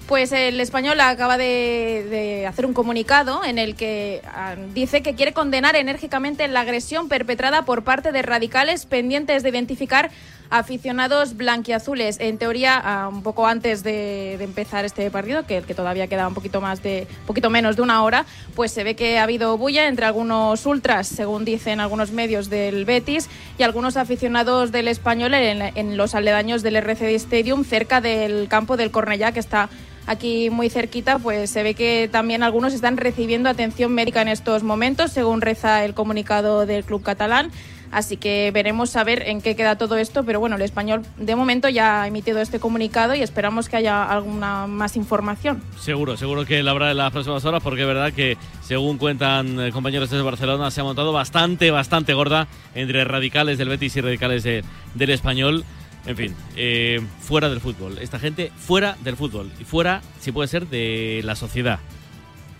[0.08, 5.34] Pues el español acaba de, hacer un comunicado en el que ah, dice que quiere
[5.34, 10.10] condenar enérgicamente la agresión perpetrada por parte de radicales pendientes de identificar
[10.48, 12.20] aficionados blanquiazules.
[12.20, 16.26] En teoría, ah, un poco antes de, de empezar este partido, que, que todavía queda
[16.26, 18.24] un poquito más de, poquito menos de una hora,
[18.56, 22.86] pues se ve que ha habido bulla entre algunos ultras, según dicen algunos medios del
[22.86, 28.48] Betis, y algunos aficionados del español en, en los aledaños del RCD Stadium, cerca del
[28.48, 29.68] campo del Cornellá, que está
[30.08, 34.62] aquí muy cerquita, pues se ve que también algunos están recibiendo atención médica en estos
[34.64, 37.50] momentos, según reza el comunicado del club catalán.
[37.90, 41.34] Así que veremos a ver en qué queda todo esto, pero bueno, el español de
[41.34, 45.62] momento ya ha emitido este comunicado y esperamos que haya alguna más información.
[45.80, 49.58] Seguro, seguro que la habrá en las próximas horas, porque es verdad que, según cuentan
[49.58, 54.02] eh, compañeros desde Barcelona, se ha montado bastante, bastante gorda entre radicales del Betis y
[54.02, 55.64] radicales de- del Español.
[56.06, 57.98] En fin, eh, fuera del fútbol.
[57.98, 59.50] Esta gente fuera del fútbol.
[59.60, 61.80] Y fuera, si puede ser, de la sociedad.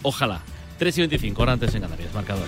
[0.02, 0.42] Ojalá.
[0.78, 2.46] 3 y 25, ahora antes en Canarias, marcador.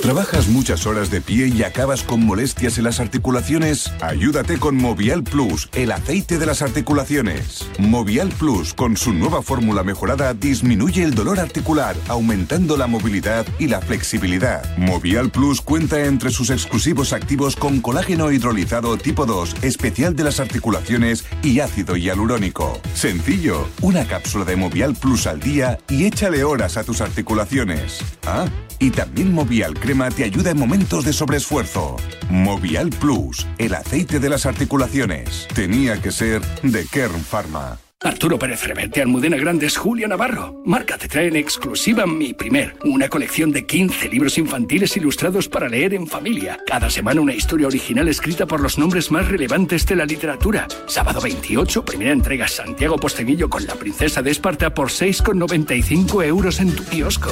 [0.00, 3.92] ¿Trabajas muchas horas de pie y acabas con molestias en las articulaciones?
[4.00, 7.68] Ayúdate con Movial Plus, el aceite de las articulaciones.
[7.78, 13.68] Movial Plus, con su nueva fórmula mejorada, disminuye el dolor articular, aumentando la movilidad y
[13.68, 14.64] la flexibilidad.
[14.78, 20.40] Movial Plus cuenta entre sus exclusivos activos con colágeno hidrolizado tipo 2, especial de las
[20.40, 22.80] articulaciones y ácido hialurónico.
[22.94, 27.98] Sencillo, una cápsula de Movial Plus al día y échale horas a tus articulaciones.
[28.26, 28.46] Ah,
[28.78, 29.74] y también Movial
[30.14, 31.96] te ayuda en momentos de sobreesfuerzo.
[32.28, 35.48] Movial Plus, el aceite de las articulaciones.
[35.52, 37.78] Tenía que ser de Kern Pharma.
[38.02, 40.62] Arturo Pérez Reverte, Almudena Grandes, Julia Navarro.
[40.64, 45.68] Marca te trae en exclusiva Mi Primer, una colección de 15 libros infantiles ilustrados para
[45.68, 46.60] leer en familia.
[46.66, 50.68] Cada semana una historia original escrita por los nombres más relevantes de la literatura.
[50.86, 56.74] Sábado 28, primera entrega Santiago Posteguillo con la princesa de Esparta por 6,95 euros en
[56.74, 57.30] tu kiosco.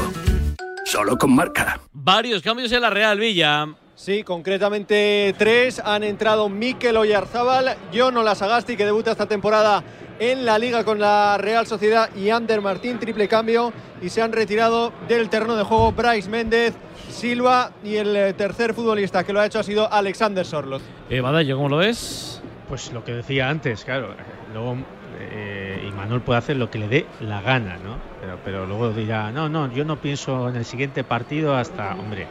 [0.88, 1.79] Solo con marca.
[1.92, 3.66] Varios cambios en la Real Villa.
[3.94, 5.83] Sí, concretamente tres.
[5.85, 9.85] Han entrado Mikel Oyarzábal, Jono Lasagasti, que debuta esta temporada
[10.18, 13.70] en la liga con la Real Sociedad, y Ander Martín, triple cambio.
[14.01, 16.72] Y se han retirado del terreno de juego Bryce Méndez,
[17.11, 20.81] Silva y el eh, tercer futbolista que lo ha hecho ha sido Alexander Sorloz.
[21.11, 22.40] Eh, Badallo, ¿cómo lo ves?
[22.66, 24.14] Pues lo que decía antes, claro.
[24.55, 24.79] Luego
[25.20, 27.96] eh, Imanol puede hacer lo que le dé la gana, ¿no?
[28.20, 32.26] Pero, pero luego dirá, no, no, yo no pienso en el siguiente partido hasta, hombre,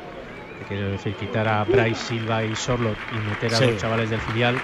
[0.68, 3.66] quiero decir, quitar a Bryce Silva y Sorlot y meter a Sí.
[3.72, 4.58] los chavales del filial,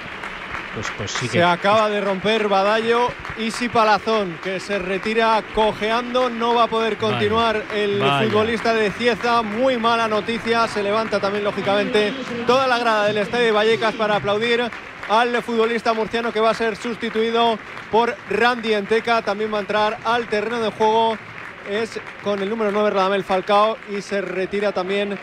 [0.74, 1.34] pues, pues sí que.
[1.38, 3.10] Se acaba de romper Badallo.
[3.38, 8.28] Isi Palazón, que se retira cojeando, no va a poder continuar el vaya.
[8.28, 9.42] futbolista de Cieza.
[9.44, 10.68] Muy mala noticia.
[10.68, 12.12] Se levanta también, lógicamente,
[12.48, 14.64] toda la grada del Estadio de Vallecas para aplaudir
[15.10, 17.58] al futbolista murciano que va a ser sustituido
[17.92, 19.22] por Randy Enteca.
[19.22, 21.18] También va a entrar al terreno de juego.
[21.70, 25.18] Es con el número 9 Radamel Falcao y se retira también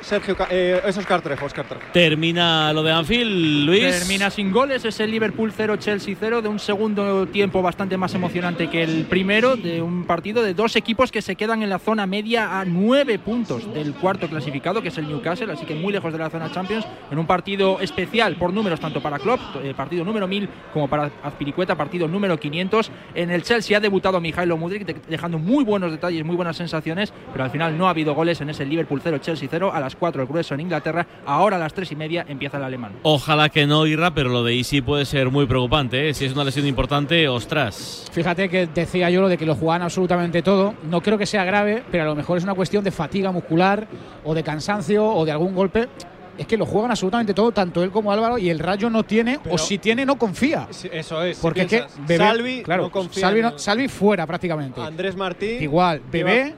[0.00, 1.82] Sergio eh, es Oscar Trejo, Oscar Trejo.
[1.92, 3.98] Termina lo de Anfield, Luis.
[3.98, 8.14] Termina sin goles, es el Liverpool 0, Chelsea 0, de un segundo tiempo bastante más
[8.14, 11.78] emocionante que el primero, de un partido de dos equipos que se quedan en la
[11.78, 15.92] zona media a nueve puntos del cuarto clasificado, que es el Newcastle, así que muy
[15.92, 19.74] lejos de la zona Champions, en un partido especial por números tanto para Klopp, eh,
[19.76, 22.90] partido número 1000, como para Azpilicueta, partido número 500.
[23.14, 27.12] En el Chelsea ha debutado Mijailo Mudrik, de- dejando muy buenos detalles, muy buenas sensaciones,
[27.32, 29.96] pero al final no ha habido goles en ese Liverpool 0, Chelsea 0, a las
[29.96, 32.92] 4 el grueso en Inglaterra, ahora a las 3 y media empieza el alemán.
[33.02, 36.08] Ojalá que no, Irra, pero lo de Isi puede ser muy preocupante.
[36.10, 36.14] ¿eh?
[36.14, 38.06] Si es una lesión importante, ostras.
[38.12, 40.74] Fíjate que decía yo lo de que lo juegan absolutamente todo.
[40.90, 43.86] No creo que sea grave, pero a lo mejor es una cuestión de fatiga muscular
[44.24, 45.88] o de cansancio o de algún golpe.
[46.36, 49.40] Es que lo juegan absolutamente todo, tanto él como Álvaro, y el Rayo no tiene,
[49.50, 50.68] o si tiene, no confía.
[50.70, 51.36] Eso es.
[51.36, 54.80] si Porque es que Bebé- Salvi claro, no confía Salvi, no- Salvi fuera prácticamente.
[54.80, 55.60] Andrés Martín.
[55.60, 56.56] Igual, Bebé, va-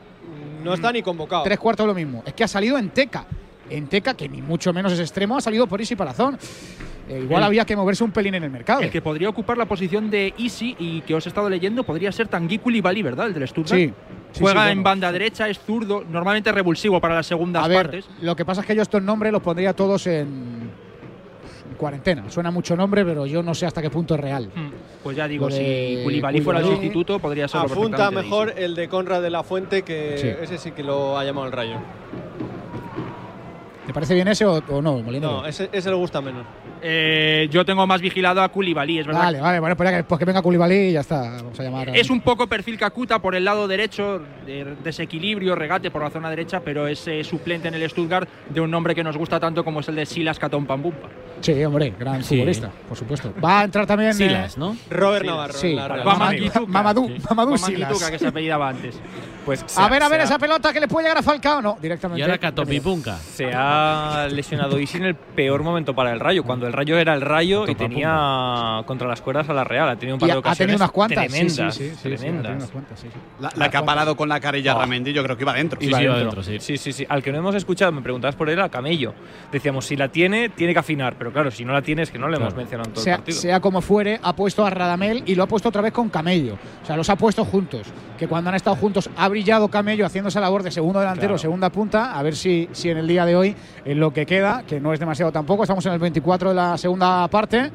[0.63, 1.43] no está ni convocado.
[1.43, 2.23] tres cuartos lo mismo.
[2.27, 3.27] Es que ha salido en Teca.
[3.69, 6.37] En Teca, que ni mucho menos es extremo, ha salido por Isi Palazón.
[7.09, 8.81] Eh, igual El- había que moverse un pelín en el mercado.
[8.81, 12.11] El que podría ocupar la posición de Easy y que os he estado leyendo podría
[12.13, 13.27] ser Tanguy Koulibaly, ¿verdad?
[13.29, 13.81] El del Stuttgart.
[13.81, 13.93] Sí,
[14.33, 17.83] sí, Juega sí, en banda derecha, es zurdo, normalmente revulsivo para las segundas A ver,
[17.87, 18.09] partes.
[18.21, 20.71] lo que pasa es que yo estos nombres los pondría todos en
[21.81, 22.31] cuarentena.
[22.31, 24.51] Suena mucho nombre, pero yo no sé hasta qué punto es real.
[24.55, 24.69] Mm,
[25.03, 29.23] Pues ya digo, si Koulibaly fuera el sustituto, podría ser Apunta mejor el de Conrad
[29.23, 30.29] de la Fuente, que Sí.
[30.29, 31.77] ese sí que lo ha llamado el Rayo.
[33.87, 35.41] ¿Te parece bien ese o, o no, Molinero?
[35.41, 36.45] No, ese, ese le gusta menos.
[36.83, 39.23] Eh, yo tengo más vigilado a Koulibaly, es verdad.
[39.23, 41.21] Vale, vale, bueno, pues, que, pues que venga Koulibaly y ya está.
[41.37, 41.91] Vamos a llamar.
[41.91, 46.11] a- Es un poco perfil Kakuta por el lado derecho, de desequilibrio, regate por la
[46.11, 49.39] zona derecha, pero es eh, suplente en el Stuttgart de un nombre que nos gusta
[49.41, 51.09] tanto como es el de Silas Katompambumpa.
[51.41, 52.37] Sí, hombre, gran Sí.
[52.37, 53.33] futbolista, por supuesto.
[53.43, 54.13] Va a entrar también.
[54.13, 54.77] Silas, eh, ¿no?
[54.91, 55.89] Robert Silas.
[55.89, 56.31] Navarro.
[56.33, 56.51] Sí.
[56.67, 58.11] Mamadou, Mamadou Silas.
[58.11, 58.99] que se apellidaba antes.
[59.47, 61.63] Pues A ver, a ver, esa pelota que le puede llegar a Falcao.
[61.63, 62.21] No, directamente.
[62.21, 63.17] Y ahora Catopipunca.
[63.17, 67.15] Se ha lesionado Isi en el peor momento para el Rayo, cuando el Rayo era
[67.15, 69.89] el Rayo y tenía contra las cuerdas a la Real.
[69.89, 71.27] Ha tenido un par de ha, ha ocasiones tenido unas cuantas.
[71.29, 71.75] Tremendas.
[71.75, 72.57] sí, sí, sí, tremendas.
[72.57, 73.05] unas cuantas.
[73.41, 75.81] La, la que ha parado con la carilla Ramendi, yo creo que iba dentro.
[75.81, 76.43] Sí, Iba sí, va dentro.
[76.43, 76.59] dentro, sí.
[76.61, 77.07] sí, sí, sí.
[77.09, 79.15] Al que no hemos escuchado, me preguntabas por él, a Camello.
[79.53, 81.17] Decíamos, si la tiene, tiene que afinar.
[81.19, 82.57] Pero claro, si no la tiene, es que no le hemos Claro.
[82.59, 83.41] mencionado en todo sea, el partido.
[83.41, 86.55] sea como fuere, ha puesto a Radamel y lo ha puesto otra vez con Camello.
[86.83, 87.87] O sea, los ha puesto juntos.
[88.19, 91.39] Que cuando han estado juntos ha brillado Camello haciendo esa labor de segundo delantero, Claro.
[91.39, 92.19] segunda punta.
[92.19, 94.93] A ver si, si en el día de hoy, en lo que queda, que no
[94.93, 97.71] es demasiado tampoco, estamos en el 24 de la segunda parte.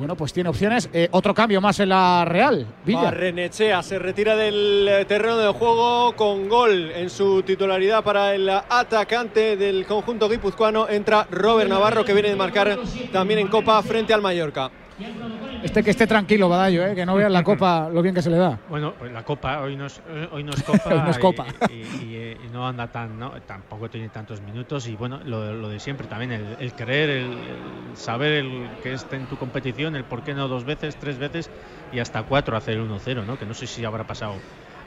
[0.00, 0.88] Bueno, pues tiene opciones.
[0.94, 2.66] Eh, otro cambio más en la Real.
[2.86, 3.02] Villa.
[3.02, 8.48] Barrenechea se retira del eh, terreno de juego con gol en su titularidad para el
[8.48, 10.88] atacante del conjunto guipuzcoano.
[10.88, 12.78] Entra Robert Navarro que viene de marcar
[13.12, 14.70] también en Copa frente al Mallorca.
[15.62, 16.94] Este que esté tranquilo, Badallo, ¿eh?
[16.94, 18.58] que no veas la copa lo bien que se le da.
[18.68, 20.90] Bueno, pues la copa hoy no es, hoy no es copa.
[20.94, 21.46] Hoy no es y- copa.
[21.70, 23.32] Y, y- y no anda tan, ¿no?
[23.42, 27.26] tampoco tiene tantos minutos y bueno, lo, lo de siempre también, el, el creer, el,
[27.26, 31.18] el saber el que esté en tu competición, el por qué no dos veces, tres
[31.18, 31.50] veces
[31.92, 33.38] y hasta cuatro hacer el 1-0, ¿no?
[33.38, 34.34] Que no sé si habrá pasado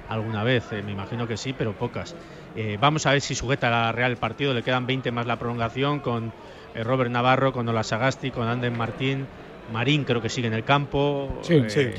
[0.09, 2.15] alguna vez, eh, me imagino que sí, pero pocas.
[2.55, 5.37] Eh, vamos a ver si sujeta la Real el partido, le quedan 20 más la
[5.37, 6.31] prolongación con
[6.75, 9.27] eh, Robert Navarro, con Ola Sagasti, con Anden Martín,
[9.73, 11.39] Marín creo que sigue en el campo.
[11.41, 11.89] Sí, eh, sí.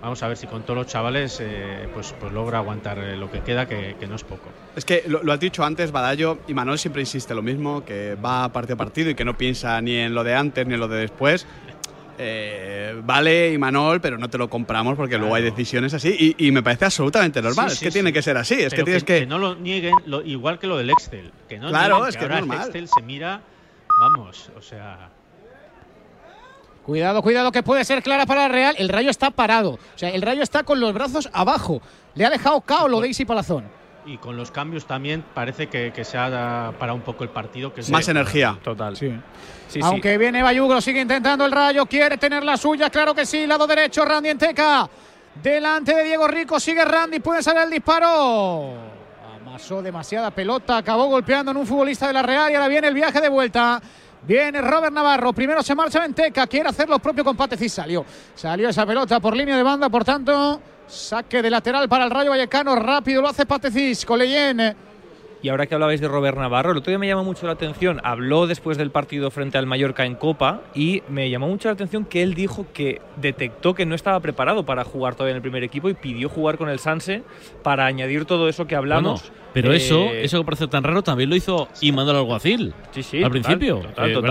[0.00, 3.30] Vamos a ver si con todos los chavales eh, pues, pues logra aguantar eh, lo
[3.32, 4.50] que queda, que, que no es poco.
[4.76, 8.14] Es que lo, lo has dicho antes, Badallo, y Manuel siempre insiste lo mismo, que
[8.16, 10.80] va partido a partido y que no piensa ni en lo de antes ni en
[10.80, 11.46] lo de después.
[12.18, 16.52] Eh, vale, Imanol, pero no te lo compramos porque luego hay decisiones así y, y
[16.52, 17.70] me parece absolutamente normal.
[17.70, 17.92] Sí, es que sí.
[17.94, 18.54] tiene que ser así.
[18.54, 19.26] Es Pero que tienes que.
[19.26, 21.32] no lo nieguen, lo- igual que lo del Excel.
[21.48, 22.66] Que no Claro, nieguen es que es ahora el normal.
[22.68, 23.40] Excel se mira,
[24.00, 25.08] vamos, o sea.
[26.84, 28.74] Cuidado, cuidado, que puede ser clara para el Real.
[28.78, 29.70] El Rayo está parado.
[29.70, 31.80] O sea, el Rayo está con los brazos abajo.
[32.14, 33.64] Le ha dejado cao lo de Isi Palazón.
[34.06, 37.72] Y con los cambios también parece que, que se ha parado un poco el partido.
[37.72, 38.58] Que es Más energía.
[38.62, 38.94] Total.
[38.96, 39.08] Sí.
[39.68, 39.80] Sí, sí.
[39.82, 41.86] Aunque viene Bayugo, sigue intentando el Rayo.
[41.86, 43.46] Quiere tener la suya, claro que sí.
[43.46, 44.86] Lado derecho, Randy Enteca.
[45.42, 47.20] Delante de Diego Rico, sigue Randy.
[47.20, 48.74] Puede salir el disparo.
[49.40, 50.76] Amasó demasiada pelota.
[50.76, 52.52] Acabó golpeando en un futbolista de la Real.
[52.52, 53.80] Y ahora viene el viaje de vuelta.
[54.26, 55.32] Viene Robert Navarro.
[55.32, 56.46] Primero se marcha Venteca.
[56.46, 57.72] Quiere hacer lo propio con Patecis.
[57.72, 58.04] Salió.
[58.34, 59.88] Salió esa pelota por línea de banda.
[59.88, 62.74] Por tanto, saque de lateral para el Rayo Vallecano.
[62.76, 64.04] Rápido lo hace Patecis.
[64.04, 64.93] Con Leyen.
[65.44, 68.00] Y ahora que hablabais de Robert Navarro, el otro día me llamó mucho la atención.
[68.02, 72.06] Habló después del partido frente al Mallorca en Copa y me llamó mucho la atención
[72.06, 75.62] que él dijo que detectó que no estaba preparado para jugar todavía en el primer
[75.62, 77.24] equipo y pidió jugar con el Sanse
[77.62, 79.20] para añadir todo eso que hablamos.
[79.20, 82.72] Bueno, pero Eh, eso, eso que parece tan raro también lo hizo Imanol Alguacil.
[82.92, 83.16] Sí, sí.
[83.18, 83.76] Al total, principio.
[83.80, 84.22] total, Eh, que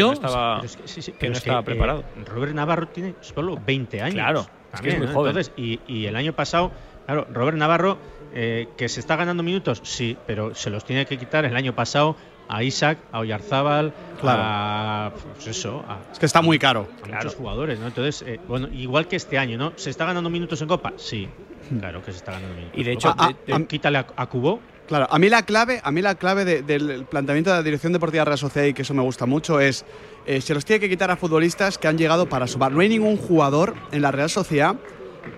[0.00, 2.04] no estaba, Pero es que, sí, sí, que pero no es estaba eh, preparado.
[2.24, 4.14] Robert Navarro tiene solo 20 años.
[4.14, 5.12] Claro, es que también, es muy ¿no?
[5.12, 5.30] joven.
[5.36, 6.72] Entonces, y, y el año pasado,
[7.04, 7.98] claro, Robert Navarro,
[8.34, 11.74] eh, que se está ganando minutos, sí, pero se los tiene que quitar el año
[11.74, 12.16] pasado
[12.48, 14.42] a Isaac, a Oyarzábal, Claro.
[14.44, 15.12] a.
[15.34, 16.88] Pues eso, a, Es que está muy caro.
[17.02, 17.86] a muchos jugadores, ¿no?
[17.86, 19.72] Entonces, eh, bueno, igual que este año, ¿no?
[19.76, 20.92] ¿Se está ganando minutos en Copa?
[20.96, 21.28] Sí,
[21.80, 22.78] claro que se está ganando minutos.
[22.78, 24.60] Y de hecho, Ah, de- de- quítale a, a Cubo.
[24.88, 27.92] Claro, a mí la clave, a mí la clave de- del planteamiento de la Dirección
[27.92, 29.84] Deportiva Real Sociedad y que eso me gusta mucho es
[30.26, 32.72] eh, se los tiene que quitar a futbolistas que han llegado para sumar.
[32.72, 34.76] No hay ningún jugador en la Real Sociedad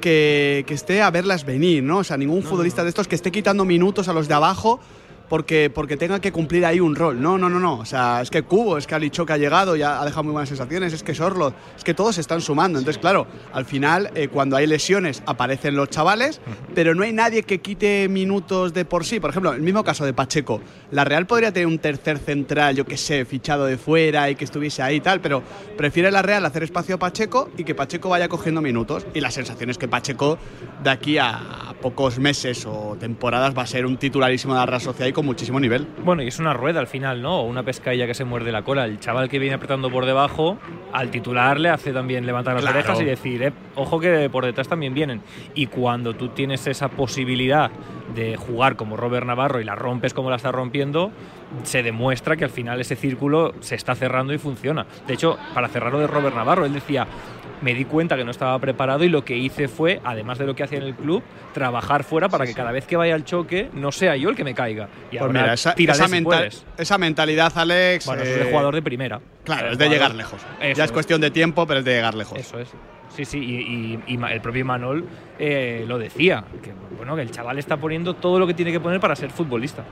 [0.01, 1.99] que, que esté a verlas venir, ¿no?
[1.99, 4.81] O sea, ningún futbolista de estos que esté quitando minutos a los de abajo
[5.29, 7.21] porque, porque tenga que cumplir ahí un rol.
[7.21, 7.79] No, no, no, no.
[7.79, 10.33] O sea, es que Cubo, es que Alicho que ha llegado, ya ha dejado muy
[10.33, 12.79] buenas sensaciones, es que Sorlot, es que todos se están sumando.
[12.79, 16.41] Entonces, claro, al final, eh, cuando hay lesiones, aparecen los chavales,
[16.75, 19.21] pero no hay nadie que quite minutos de por sí.
[19.21, 20.61] Por ejemplo, el mismo caso de Pacheco.
[20.91, 24.45] La Real podría tener un tercer central, yo que sé, fichado de fuera y que
[24.45, 25.43] estuviese ahí y tal, pero
[25.77, 29.07] prefiere la Real hacer espacio a Pacheco y que Pacheco vaya cogiendo minutos.
[29.15, 30.39] Y la sensación es que Pacheco,
[30.83, 34.81] de aquí a pocos meses o temporadas, va a ser un titularísimo de la Real
[34.81, 35.87] Sociedad y con muchísimo nivel.
[36.05, 37.43] Bueno, y es una rueda al final, ¿no?
[37.43, 38.85] Una pescadilla que se muerde la cola.
[38.85, 40.59] El chaval que viene apretando por debajo,
[40.93, 42.79] al titular le hace también levantar las Claro.
[42.79, 45.23] orejas y decir, eh, ojo que por detrás también vienen.
[45.55, 47.71] Y cuando tú tienes esa posibilidad
[48.15, 51.11] de jugar como Robert Navarro y la rompes como la está rompiendo,
[51.63, 54.85] se demuestra que al final ese círculo se está cerrando y funciona.
[55.07, 57.07] De hecho, para cerrarlo de Robert Navarro, él decía,
[57.65, 60.55] me di cuenta que no estaba preparado y lo que hice fue, además de lo
[60.55, 61.23] que hacía en el club,
[61.55, 64.45] trabajar fuera para que cada vez que vaya al choque no sea yo el que
[64.45, 64.89] me caiga.
[65.11, 65.75] Y Pues ahora mira, esa,
[66.77, 68.07] esa si mentalidad, Alex.
[68.07, 69.21] Bueno, eh, es de jugador de primera.
[69.45, 70.41] Claro, Eh, es de llegar lejos.
[70.61, 72.39] Eso ya es cuestión de tiempo, pero es de llegar lejos.
[72.39, 72.69] Eso es.
[73.09, 75.07] Sí, sí, y, y- y Ma- el propio Manol
[75.39, 78.81] eh, lo decía, que bueno, que el chaval está poniendo todo lo que tiene que
[78.81, 79.85] poner para ser futbolista.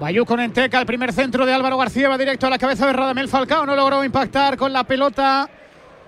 [0.00, 2.92] Bayú con Enteca, el primer centro de Álvaro García va directo a la cabeza de
[2.92, 3.66] Radamel Falcao.
[3.66, 5.48] No logró impactar con la pelota.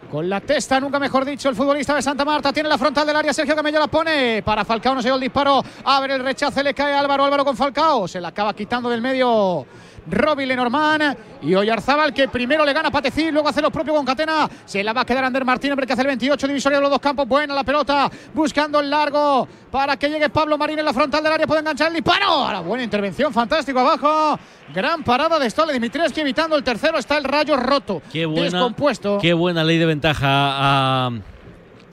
[0.09, 3.17] Con la testa, nunca mejor dicho, el futbolista de Santa Marta tiene la frontal del
[3.17, 3.33] área.
[3.33, 4.95] Sergio Camello la pone para Falcao.
[4.95, 5.63] No se dio el disparo.
[5.85, 7.25] Abre el rechace, le cae a Álvaro.
[7.25, 8.09] Álvaro con Falcao.
[8.09, 9.67] Se la acaba quitando del medio
[10.11, 11.17] Robbie Lenormand.
[11.43, 14.49] Y Oyarzábal que primero le gana a Patecín, luego hace lo propio con Catena.
[14.67, 16.91] Se la va a quedar Ander Martín, hombre que hace el 28 divisorio de los
[16.91, 17.27] dos campos.
[17.27, 21.33] Buena la pelota, buscando el largo para que llegue Pablo Marín en la frontal del
[21.33, 21.47] área.
[21.47, 22.27] Puede enganchar el disparo.
[22.27, 24.39] Ahora, buena intervención, fantástico abajo.
[24.75, 26.99] Gran parada de Stole Dimitrescu evitando el tercero.
[26.99, 29.19] Está el rayo roto, Qué buena, descompuesto.
[29.21, 31.11] qué buena ley de ventaja ha,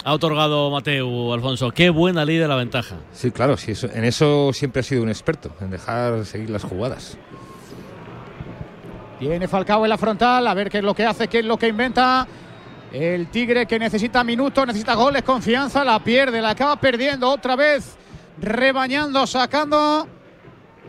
[0.03, 1.71] ha otorgado Mateu, Alfonso.
[1.71, 2.97] Qué buena ley de la ventaja.
[3.13, 6.63] Sí, claro, sí, eso- en eso siempre ha sido un experto, en dejar seguir las
[6.63, 7.17] jugadas.
[9.19, 11.58] Tiene Falcao en la frontal, a ver qué es lo que hace, qué es lo
[11.58, 12.27] que inventa.
[12.91, 17.97] El Tigre que necesita minutos, necesita goles, confianza, la pierde, la acaba perdiendo otra vez,
[18.39, 20.07] rebañando, sacando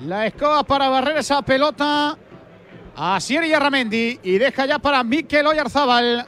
[0.02, 2.16] la escoba para barrer esa pelota
[2.94, 6.26] a Sieri Arramendi y deja ya para Mikel Oyarzábal.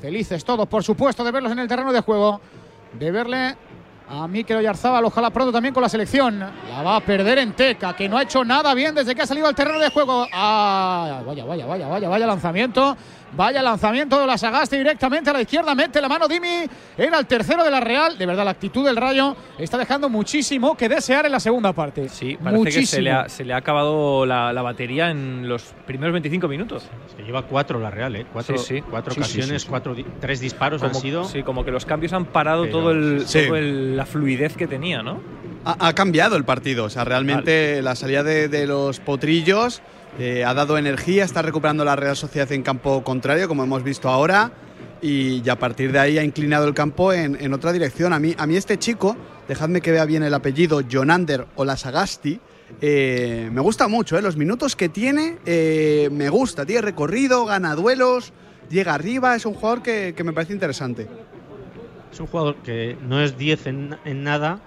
[0.00, 2.40] Felices todos, por supuesto, de verlos en el terreno de juego.
[2.94, 3.56] De verle
[4.08, 6.38] a Mikel Oyarzábal, ojalá pronto también con la selección.
[6.38, 9.26] La va a perder en Teca, que no ha hecho nada bien desde que ha
[9.26, 10.26] salido al terreno de juego.
[10.32, 12.96] Ah, vaya, vaya, vaya, vaya, vaya lanzamiento.
[13.32, 15.74] Vaya lanzamiento de la Sagasti directamente a la izquierda.
[15.74, 16.64] Mete la mano Dimi.
[16.96, 18.16] Era el tercero de la Real.
[18.16, 22.08] De verdad, la actitud del Rayo está dejando muchísimo que desear en la segunda parte.
[22.08, 22.80] Sí, parece muchísimo.
[22.82, 26.48] que se le, ha, se le ha acabado la, la batería en los primeros 25
[26.48, 26.84] minutos.
[27.08, 28.26] Es que lleva cuatro la Real, ¿eh?
[28.32, 28.82] Cuatro, Sí, sí.
[28.88, 29.66] cuatro Sí, ocasiones, sí, sí.
[29.68, 31.24] cuatro, tres disparos han Como- sido.
[31.24, 33.40] Sí, como que los cambios han parado Pero- todo, el, Sí.
[33.46, 35.20] todo el- la fluidez que tenía, ¿no?
[35.64, 36.84] Ha, ha cambiado el partido.
[36.84, 39.82] O sea, realmente la salida de, de los potrillos
[40.18, 44.08] eh, ha dado energía, está recuperando la Real Sociedad en campo contrario, como hemos visto
[44.08, 44.52] ahora.
[45.02, 48.12] Y, y a partir de ahí ha inclinado el campo en, otra dirección.
[48.14, 49.14] A mí, a mí este chico,
[49.46, 52.40] dejadme que vea bien el apellido, Jonander Olasagasti,
[52.80, 54.16] eh, me gusta mucho.
[54.18, 56.64] eh, Los minutos que tiene, eh, me gusta.
[56.64, 58.32] Tiene recorrido, gana duelos,
[58.70, 59.36] llega arriba.
[59.36, 61.06] Es un jugador que, que me parece interesante.
[62.10, 64.60] Es un jugador que no es 10 en, en nada,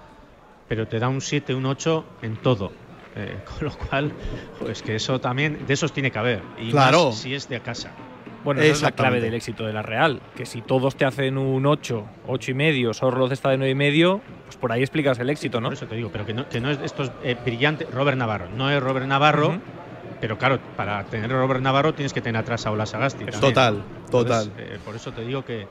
[0.68, 2.70] pero te da un 7, un 8 en todo.
[3.16, 4.12] Eh, con lo cual,
[4.58, 6.42] pues que eso también, de esos tiene que haber.
[6.58, 7.06] Y Claro.
[7.06, 7.90] más si es de casa.
[8.42, 10.20] Bueno, esa es la clave del éxito de la Real.
[10.34, 13.74] Que si todos te hacen un 8, 8 y medio, Sorloz está de 9 y
[13.74, 15.68] medio, pues por ahí explicas el éxito, ¿no?
[15.68, 17.90] Por eso te digo, pero que no, que no es estos eh, brillantes.
[17.92, 19.60] Robert Navarro, no es Robert Navarro, Ujú.
[20.22, 23.26] pero claro, para tener a Robert Navarro tienes que tener atrás a Ola Sagasti.
[23.26, 24.44] Total, total.
[24.46, 25.68] Entonces, eh, por eso te digo que,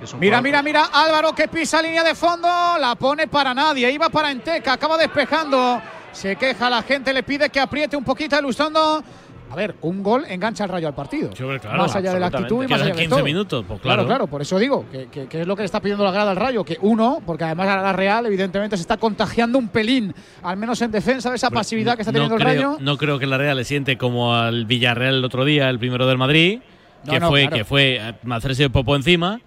[0.00, 2.46] es Mira, mira, mira, Álvaro que pisa línea de fondo,
[2.78, 5.82] la pone para nadie, iba para Enteca, acaba despejando,
[6.16, 9.02] se queja la gente, le pide que apriete un poquito a Lustondo.
[9.48, 11.30] A ver, un gol engancha al rayo al partido.
[11.32, 13.24] Sí, hombre, claro, más allá de la actitud y más allá de 15 todo.
[13.24, 14.06] minutos, pues Claro, claro.
[14.08, 16.32] claro, por eso digo que, que- que es lo que le está pidiendo la grada
[16.32, 20.12] al Rayo, que uno, porque además a la Real evidentemente se está contagiando un pelín,
[20.42, 22.78] al menos en defensa de esa pasividad que está no teniendo el creo, Rayo.
[22.84, 26.08] No creo que la Real le siente como al Villarreal el otro día, el primero
[26.08, 26.58] del Madrid,
[27.04, 27.56] No, que, no, fue, claro.
[27.56, 29.40] que fue a hacerse el popo encima.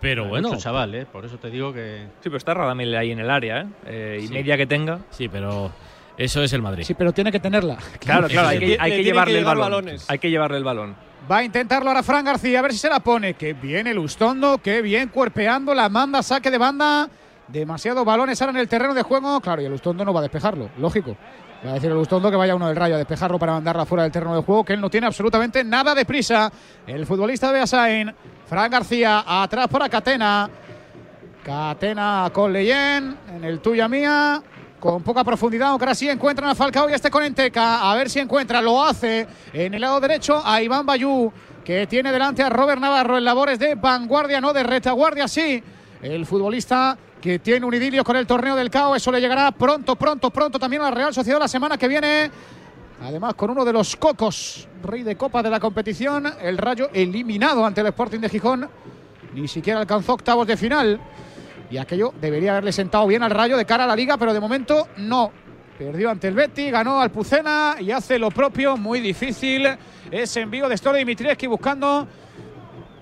[0.00, 0.48] Pero bueno.
[0.48, 1.06] Mucho chaval, ¿eh?
[1.06, 2.06] Por eso te digo que.
[2.16, 3.66] Sí, pero está Radamel ahí en el área, ¿eh?
[3.86, 4.32] Eh, y Sí.
[4.32, 5.00] media que tenga.
[5.10, 5.70] Sí, pero
[6.18, 6.84] eso es el Madrid.
[6.84, 7.76] Sí, pero tiene que tenerla.
[7.98, 9.62] Claro, claro, hay que, hay que llevarle que el balón.
[9.62, 10.10] balones.
[10.10, 10.96] Hay que llevarle el balón.
[11.30, 13.34] Va a intentarlo ahora Fran García, a ver si se la pone.
[13.34, 17.08] Qué bien el Ustondo, qué bien cuerpeando, la manda, saque de banda.
[17.48, 19.40] Demasiados balones ahora en el terreno de juego.
[19.40, 21.16] Claro, y el Ustondo no va a despejarlo, lógico.
[21.64, 24.04] Va a decir el Ustondo que vaya uno del Rayo a despejarlo para mandarla fuera
[24.04, 26.52] del terreno de juego, que él no tiene absolutamente nada de prisa.
[26.86, 28.14] El futbolista de Beasain,
[28.46, 30.48] Fran García, atrás por Catena.
[31.44, 34.42] Catena con Leyen, en el tuya mía,
[34.80, 38.10] con poca profundidad, aunque ahora sí encuentran a Falcao y este con Enteca, a ver
[38.10, 41.32] si encuentra, lo hace en el lado derecho a Iván Bayú,
[41.64, 45.62] que tiene delante a Robert Navarro en labores de vanguardia, no de retaguardia, sí,
[46.02, 49.96] el futbolista que tiene un idilio con el torneo del CAO, eso le llegará pronto,
[49.96, 52.30] pronto, pronto también a la Real Sociedad la semana que viene.
[53.02, 57.64] Además, con uno de los cocos, rey de copa de la competición, el Rayo eliminado
[57.64, 58.68] ante el Sporting de Gijón,
[59.34, 61.00] ni siquiera alcanzó octavos de final.
[61.70, 64.40] Y aquello debería haberle sentado bien al Rayo de cara a la liga, pero de
[64.40, 65.32] momento no.
[65.78, 69.66] Perdió ante el Betty, ganó al Pucena y hace lo propio, muy difícil.
[70.10, 72.06] Ese envío de Stole Dimitrievski buscando.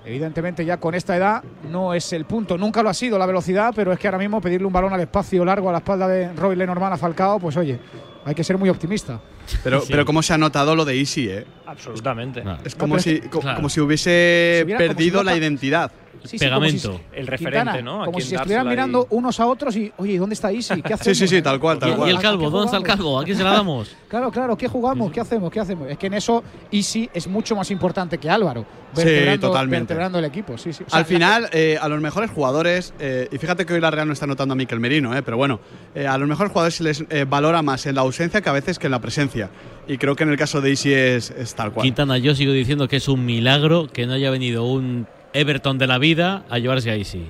[0.05, 3.73] Evidentemente ya con esta edad no es el punto, nunca lo ha sido la velocidad,
[3.75, 6.31] pero es que ahora mismo pedirle un balón al espacio largo a la espalda de
[6.35, 7.79] Roy Lenormand a Falcao, pues oye,
[8.25, 9.19] hay que ser muy optimista.
[9.63, 9.89] Pero, Sí.
[9.91, 11.47] pero cómo se ha notado lo de Easy, ¿eh?
[11.65, 12.41] Absolutamente.
[12.65, 13.57] Es No, como, si, es que- co- claro.
[13.57, 15.91] como si hubiese Si hubiera- como si perdido la identidad.
[16.25, 16.93] Sí, sí, como Pegamento.
[17.13, 18.05] si- El referente, Quintana, ¿no?
[18.07, 20.81] Como si estuvieran mirando unos a otros y, oye, ¿y dónde está Isi?
[20.83, 21.17] ¿Qué hacemos?
[21.19, 22.09] Sí, sí, sí, tal cual, tal Y, cual.
[22.09, 23.21] y el ¿A qué calvo, ¿dónde está el calvo?
[23.21, 23.95] ¿A quién se la damos?
[24.15, 25.11] Claro, claro, ¿qué jugamos?
[25.11, 25.51] ¿Qué hacemos?
[25.51, 25.91] ¿Qué hacemos?
[25.91, 28.65] Es que en eso Isi es mucho más importante que Álvaro.
[28.95, 29.03] Sí,
[29.41, 29.87] totalmente.
[29.93, 30.85] vertebrando el equipo, sí, sí.
[30.87, 33.91] O sea, Al final, eh, a los mejores jugadores, eh, y fíjate que hoy la
[33.91, 35.59] Real no está notando a Miquel Merino, eh, pero bueno,
[35.97, 38.53] eh, a los mejores jugadores se les eh, valora más en la ausencia que a
[38.53, 39.51] veces que en la presencia.
[39.89, 41.83] Y creo que en el caso de Easy es, es tal cual.
[41.83, 45.87] Quintana, yo sigo diciendo que es un milagro que no haya venido un Everton de
[45.87, 47.27] la vida a llevarse a Easy.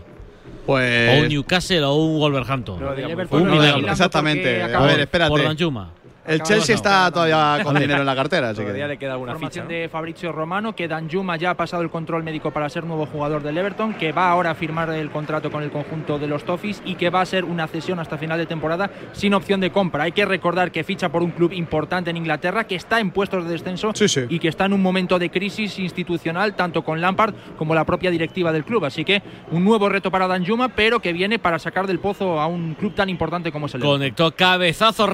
[0.67, 1.19] Pues.
[1.19, 2.81] O un Newcastle o un Wolverhampton.
[2.81, 3.11] No lo digamos.
[3.11, 3.77] Liverpool Un no lo milagro.
[3.79, 4.63] digamos Exactamente.
[4.63, 5.31] A ver, espérate.
[5.31, 5.91] Por Danjuma.
[6.27, 8.89] El Chelsea está todavía con dinero en la cartera, así Todavía que.
[8.89, 9.65] le queda alguna ficha.
[9.65, 13.43] De Fabrizio Romano que Danjuma ya ha pasado el control médico para ser nuevo jugador
[13.43, 16.83] del Everton, que va ahora a firmar el contrato con el conjunto de los Toffees
[16.85, 20.05] y que va a ser una cesión hasta final de temporada sin opción de compra.
[20.05, 23.45] Hay que recordar que ficha por un club importante en Inglaterra que está en puestos
[23.45, 24.23] de descenso Sí, sí.
[24.29, 28.11] y que está en un momento de crisis institucional tanto con Lampard como la propia
[28.11, 28.85] directiva del club.
[28.85, 32.47] Así que un nuevo reto para Danjuma, pero que viene para sacar del pozo a
[32.47, 33.99] un club tan importante como es el Everton.
[33.99, 35.07] Conectó cabezazo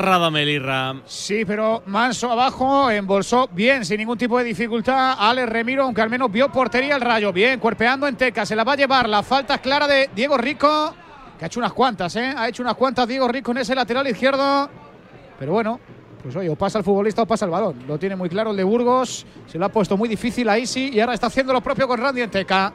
[1.07, 5.17] Sí, pero Manso abajo, embolsó bien, sin ningún tipo de dificultad.
[5.19, 7.33] Alex Remiro, aunque al menos vio portería el rayo.
[7.33, 9.09] Bien, cuerpeando en Teca, se la va a llevar.
[9.09, 10.95] La falta es clara de Diego Rico,
[11.39, 12.33] que ha hecho unas cuantas, ¿eh?
[12.37, 14.71] Ha hecho unas cuantas Diego Rico en ese lateral izquierdo.
[15.39, 15.81] Pero bueno,
[16.23, 17.83] pues oye, o pasa el futbolista o pasa el balón.
[17.89, 19.27] Lo tiene muy claro el de Burgos.
[19.47, 21.99] Se lo ha puesto muy difícil a Isi y ahora está haciendo lo propio con
[21.99, 22.73] Randy en Teca.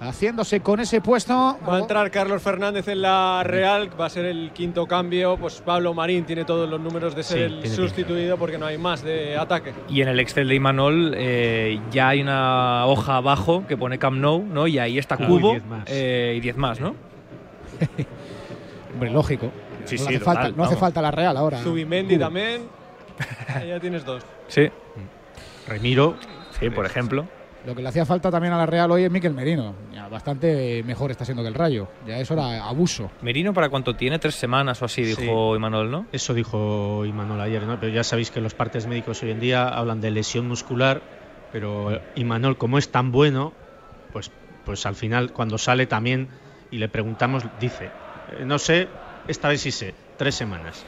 [0.00, 1.58] Haciéndose con ese puesto.
[1.68, 5.36] Va a entrar Carlos Fernández en la Real, va a ser el quinto cambio.
[5.36, 8.78] Pues Pablo Marín tiene todos los números de ser Sí, el sustituido porque no hay
[8.78, 9.72] más de ataque.
[9.88, 14.18] Y en el Excel de Imanol eh, ya hay una hoja abajo que pone Camp
[14.18, 14.66] Nou, ¿no?
[14.66, 15.84] Y ahí está Uy, Cubo 10 más.
[15.88, 16.94] eh, y 10 más, ¿no?
[18.94, 19.50] Hombre, lógico.
[19.84, 20.80] Sí, no sí, hace total, falta, no hace vamos.
[20.80, 21.58] falta la Real ahora.
[21.58, 22.24] Zubimendi Cubo.
[22.26, 22.62] también.
[23.54, 24.22] Ahí ya tienes dos.
[24.48, 24.68] Sí.
[25.66, 26.14] Remiro.
[26.58, 27.26] Sí, por ejemplo.
[27.68, 29.74] Lo que le hacía falta también a la Real hoy es Miquel Merino.
[29.92, 31.86] Ya bastante mejor está siendo que el Rayo.
[32.06, 33.10] Ya eso era abuso.
[33.20, 34.18] Merino, ¿para cuánto tiene?
[34.18, 36.06] Tres semanas o así, dijo Imanol, ¿no?
[36.10, 37.78] Eso dijo Imanol ayer, ¿no?
[37.78, 41.02] Pero ya sabéis que los partes médicos hoy en día hablan de lesión muscular,
[41.52, 43.52] pero Imanol, como es tan bueno,
[44.14, 44.30] pues,
[44.64, 46.28] pues al final cuando sale también
[46.70, 48.88] y le preguntamos, dice, "Eh, no sé,
[49.26, 50.86] esta vez sí sé, tres semanas.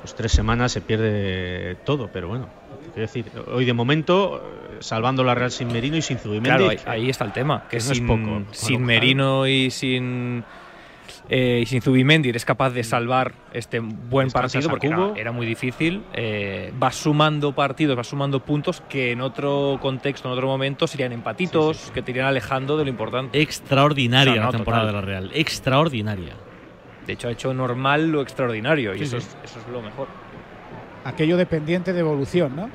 [0.00, 2.48] Pues tres semanas se pierde todo, pero bueno,
[2.78, 4.42] quiero decir, hoy de momento,
[4.80, 6.48] salvando la Real sin Merino y sin Zubimendi.
[6.48, 7.66] Claro, ahí, ahí está el tema.
[7.68, 8.42] Que no es poco.
[8.52, 10.44] Sin Merino y sin
[11.28, 15.32] eh, y sin Zubimendi eres capaz de salvar este buen Descansas partido porque era, era
[15.32, 16.02] muy difícil.
[16.12, 21.12] Eh, vas sumando partidos, vas sumando puntos que en otro contexto, en otro momento serían
[21.12, 23.40] empatitos, que te irían alejando de lo importante.
[23.40, 24.94] Extraordinaria O sea, no, la temporada total.
[24.94, 25.30] de la Real.
[25.34, 26.34] Extraordinaria.
[27.06, 29.28] De hecho, ha hecho normal lo extraordinario y Sí, eso, sí.
[29.44, 30.08] Es, eso es lo mejor.
[31.04, 32.68] Aquello de pendiente de evolución, ¿no?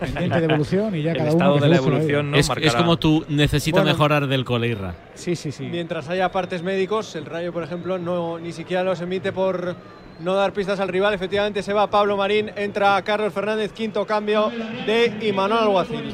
[0.00, 1.60] Pendiente de evolución y ya El cada estado uno.
[1.60, 2.30] que de la evolución.
[2.30, 2.36] ¿no?
[2.36, 3.94] es, es como tú necesitas Bueno.
[3.96, 4.94] mejorar del Coleirra.
[5.14, 5.64] Sí, sí, sí.
[5.70, 9.74] Mientras haya partes médicos, el Rayo, por ejemplo, no ni siquiera los emite por
[10.20, 11.14] no dar pistas al rival.
[11.14, 14.50] Efectivamente, se va Pablo Marín, entra Carlos Fernández, quinto cambio
[14.86, 16.12] de Imanol Alguacil.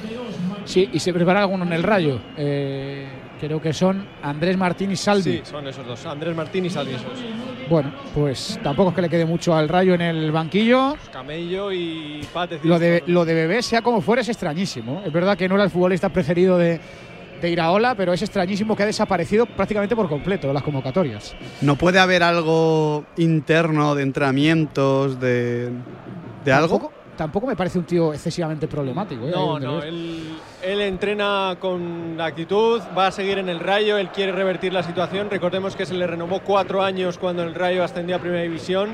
[0.65, 2.21] Sí, y se prepara alguno en el Rayo.
[2.37, 3.07] Eh,
[3.41, 5.39] creo que son Andrés Martín y Salvi.
[5.39, 7.13] Sí, son esos dos, Andrés Martín y Salvi, esos.
[7.69, 10.97] Bueno, pues tampoco es que le quede mucho al Rayo en el banquillo.
[11.13, 12.61] Camello y Pate.
[12.63, 15.03] Lo de, lo de Bebé, sea como fuera, es extrañísimo.
[15.05, 16.81] Es verdad que no era el futbolista preferido de,
[17.43, 21.35] de Iraola, pero es extrañísimo que ha desaparecido prácticamente por completo de las convocatorias.
[21.61, 25.71] ¿No puede haber algo interno de entrenamientos, de,
[26.45, 26.91] de algo?
[27.19, 29.27] Tampoco, me parece un tío excesivamente problemático.
[29.27, 29.33] ¿eh?
[29.35, 34.31] No, no, él, él entrena con actitud, va a seguir en el Rayo, él quiere
[34.31, 35.29] revertir la situación.
[35.29, 38.91] Recordemos que se le renovó cuatro años cuando el Rayo ascendió a Primera División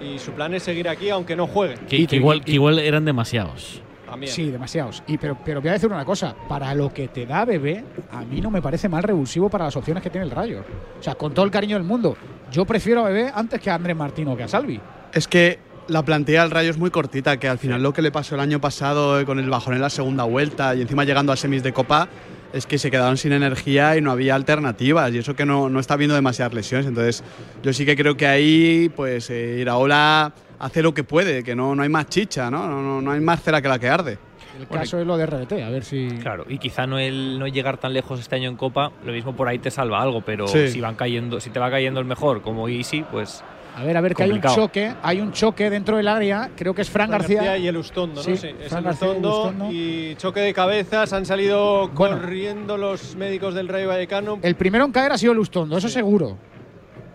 [0.00, 1.74] y su plan es seguir aquí aunque no juegue.
[1.86, 3.82] Que, que igual, que igual eran demasiados.
[4.06, 4.32] También.
[4.32, 5.02] Sí, demasiados.
[5.06, 8.22] Y, pero, pero voy a decir una cosa, para lo que te da Bebé, a
[8.22, 10.64] mí no me parece mal revulsivo para las opciones que tiene el Rayo.
[10.98, 12.16] O sea, con todo el cariño del mundo,
[12.50, 14.80] yo prefiero a Bebé antes que a Andrés Martín o que a Salvi.
[15.12, 15.58] Es que
[15.88, 18.40] la plantilla del Rayo es muy cortita, que al final lo que le pasó el
[18.40, 21.62] año pasado eh, con el bajón en la segunda vuelta y encima llegando a semis
[21.62, 22.08] de Copa
[22.52, 25.78] es que se quedaron sin energía y no había alternativas y eso que no, no
[25.80, 26.86] está viendo demasiadas lesiones.
[26.86, 27.22] Entonces
[27.62, 31.74] yo sí que creo que ahí pues eh, Iraola hace lo que puede, que no,
[31.74, 32.66] no hay más chicha, ¿no?
[32.68, 34.18] No, no, no hay más cera que la que arde.
[34.58, 36.08] El caso es lo de RDT, a ver si.
[36.22, 39.36] Claro, y quizá no el no llegar tan lejos este año en Copa, lo mismo
[39.36, 40.68] por ahí te salva algo, pero Sí.
[40.68, 43.44] si van cayendo, si te va cayendo el mejor como Easy, pues
[43.76, 46.74] A ver, a ver, que hay un choque, hay un choque dentro del área, creo
[46.74, 47.36] que es Fran, Fran García.
[47.42, 48.36] García y el Ustondo, Sí, ¿no?
[48.38, 51.12] Sí, es Fran el García y el Ustondo y choque de cabezas.
[51.12, 52.16] Han salido Bueno.
[52.18, 54.38] corriendo los médicos del Rayo Vallecano.
[54.40, 56.38] El primero en caer ha sido el Ustondo, eso seguro.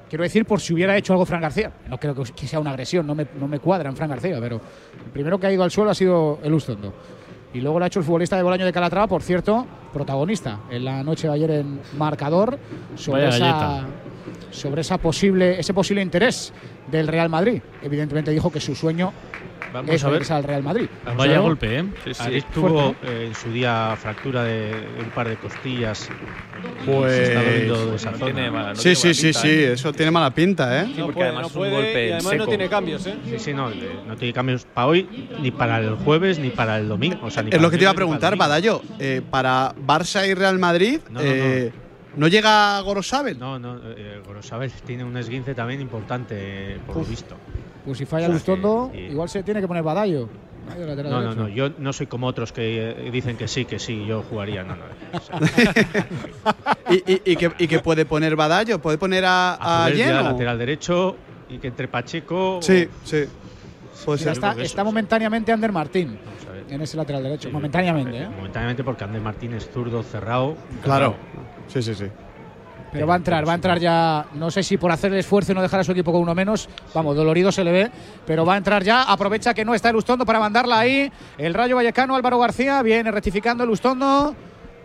[0.08, 1.72] Quiero decir, por si hubiera hecho algo Fran García.
[1.90, 4.38] No creo que que sea una agresión, no me, no me cuadra en Fran García,
[4.40, 4.58] pero
[5.04, 6.94] el primero que ha ido al suelo ha sido el Ustondo.
[7.54, 10.86] Y luego lo ha hecho el futbolista de Bolaño de Calatrava, por cierto, protagonista en
[10.86, 12.58] la noche de ayer en marcador
[12.96, 13.88] sobre Vaya esa, galleta.
[14.52, 16.54] Sobre esa posible, ese posible interés
[16.92, 17.62] del Real Madrid.
[17.82, 19.14] Evidentemente dijo que su sueño
[19.74, 20.14] Vamos es a ver.
[20.16, 20.88] regresar al Real Madrid.
[21.06, 21.86] Vamos Vaya golpe, ¿eh?
[22.20, 26.10] Aris tuvo eh, en su día fractura de, un par de costillas.
[26.86, 29.40] Pues- Se está doliendo de esa no tiene mala- no sí, tiene sí, sí, pinta,
[29.42, 29.72] sí, ¿eh?
[29.74, 30.88] eso tiene mala pinta, ¿eh?
[30.88, 32.46] Sí, No porque además no es un puede, golpe y además no seco.
[32.48, 33.16] tiene cambios, ¿eh?
[33.30, 36.90] Sí, sí, no, no tiene cambios para hoy, ni para el jueves, ni para el
[36.90, 37.20] domingo.
[37.26, 38.36] O sea, ni Es para lo que te iba a preguntar.
[38.36, 38.82] Badallo.
[39.00, 41.22] eh, para Barça y Real Madrid, No,
[42.12, 43.38] no, eh, ¿no llega Gorosabel?
[43.40, 47.36] No, no, eh, Gorosabel tiene un esguince también importante, por lo visto.
[47.86, 50.30] Pues si falla el O sea, Ustondo, que- y- igual se tiene que poner Badallo.
[51.04, 54.06] No, no, no, yo no soy como otros que eh, dicen que sí, que sí,
[54.06, 54.64] yo jugaría.
[54.64, 54.84] No, no.
[55.14, 55.40] o sea,
[56.90, 58.80] ¿Y, y, y que, y que puede poner Badallo?
[58.80, 60.22] ¿Puede poner a, a, ya Lleno?
[60.22, 61.16] lateral derecho
[61.50, 62.60] y que entre Pacheco.
[62.62, 63.26] Sí, sí.
[63.94, 64.30] Ser.
[64.34, 66.51] está, está momentáneamente Ander Martín a.
[66.72, 67.50] en ese lateral derecho.
[67.50, 68.30] Sí, momentáneamente, ¿eh?
[68.30, 70.56] Momentáneamente porque Andrés Martínez zurdo cerrado.
[70.82, 71.16] Claro.
[71.68, 72.06] Sí, sí, sí.
[72.94, 75.52] Pero va a entrar, va a entrar ya, no sé si por hacer el esfuerzo
[75.52, 77.92] y no dejar a su equipo con uno menos, vamos, dolorido se le ve,
[78.26, 81.54] pero va a entrar ya, aprovecha que no está el Ustondo para mandarla ahí, el
[81.54, 84.36] Rayo Vallecano, Álvaro García, viene rectificando el Ustondo,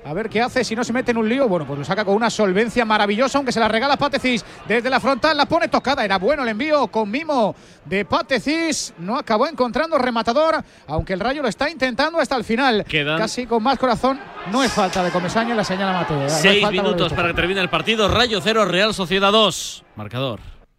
[0.07, 1.49] A ver qué hace si no se mete en un lío.
[1.49, 5.01] Bueno, pues lo saca con una solvencia maravillosa, aunque se la regala Patecis desde la
[5.01, 5.37] frontal.
[5.37, 6.05] La pone tocada.
[6.05, 7.55] Era bueno el envío con mimo
[7.85, 8.95] de Patecis.
[8.99, 12.85] No acabó encontrando rematador, aunque el rayo lo está intentando hasta el final.
[12.89, 14.21] Quedan- Casi con más corazón.
[14.53, 16.25] No es falta de Comesaña, la señala Mateo.
[16.27, 18.09] Es Seis minutos para que termine el partido.
[18.09, 19.85] Rayo 0, Real Sociedad 2.
[19.97, 20.39] Marcador.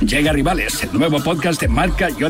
[0.00, 2.24] Llega Rivales, el nuevo podcast de marca y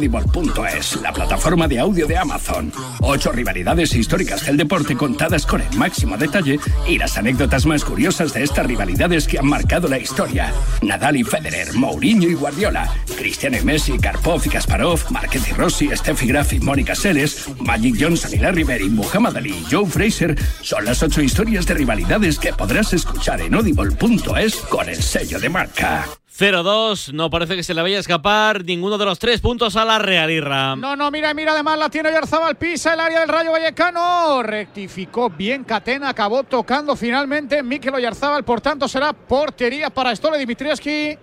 [1.02, 2.72] la plataforma de audio de Amazon.
[3.00, 8.32] Ocho rivalidades históricas del deporte contadas con el máximo detalle y las anécdotas más curiosas
[8.32, 10.52] de estas rivalidades que han marcado la historia.
[10.82, 15.88] Nadal y Federer, Mourinho y Guardiola, Cristiano y Messi, Karpov y Kasparov, Márquez y Rossi,
[15.94, 19.86] Steffi Graf y Mónica Seles, Magic Johnson y Larry Bird y Muhammad Ali y Joe
[19.86, 25.40] Fraser son las ocho historias de rivalidades que podrás escuchar en audible.es con el sello
[25.40, 26.06] de marca.
[26.38, 27.12] 0-2.
[27.12, 29.98] No parece que se le vaya a escapar ninguno de los tres puntos a la
[29.98, 30.76] Real Irra.
[30.76, 35.30] No, no, mira, mira, además la tiene Yarzabal, pisa el área del Rayo Vallecano, rectificó
[35.30, 41.16] bien Catena, acabó tocando finalmente Mikel Oyarzábal, por tanto será portería para Stole Dimitrievski.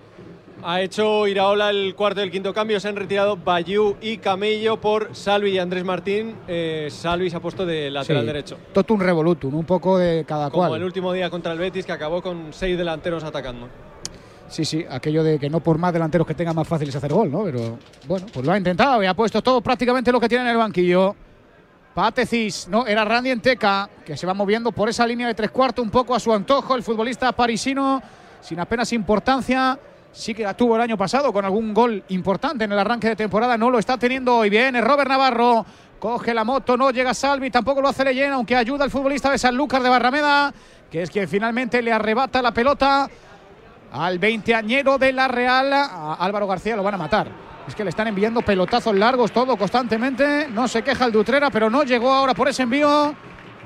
[0.66, 2.80] Ha hecho Iraola el cuarto y el quinto cambio.
[2.80, 6.38] Se han retirado Bayú y Camello por Salvi y Andrés Martín.
[6.48, 8.58] Eh, Salvi se ha puesto de lateral Sí, derecho.
[8.74, 10.80] Totum revolutum, un poco de cada Como cual.
[10.80, 13.68] el último día contra el Betis, que acabó con seis delanteros atacando.
[14.54, 17.12] Sí, sí, aquello de que no por más delanteros que tenga más fácil es hacer
[17.12, 17.44] gol, ¿no?
[17.44, 20.52] Pero bueno, pues lo ha intentado y ha puesto todo prácticamente lo que tiene en
[20.52, 21.16] el banquillo.
[21.96, 25.84] Patecis, no, era Randy Enteca, que se va moviendo por esa línea de tres cuartos
[25.84, 28.00] un poco a su antojo, el futbolista parisino,
[28.42, 29.80] sin apenas importancia.
[30.12, 33.16] Sí que la tuvo el año pasado con algún gol importante en el arranque de
[33.16, 34.76] temporada, no lo está teniendo hoy bien.
[34.76, 35.66] Es Robert Navarro,
[35.98, 39.40] coge la moto, no llega Salvi, tampoco lo hace Leyen, aunque ayuda al futbolista de
[39.40, 40.54] Sanlúcar de Barrameda,
[40.92, 43.10] que es quien finalmente le arrebata la pelota
[43.94, 45.72] al veinteañero de la Real.
[45.72, 47.28] A Álvaro García lo van a matar.
[47.68, 50.48] Es que le están enviando pelotazos largos todo constantemente.
[50.50, 53.16] No se queja el Dutrera, pero no llegó ahora por ese envío.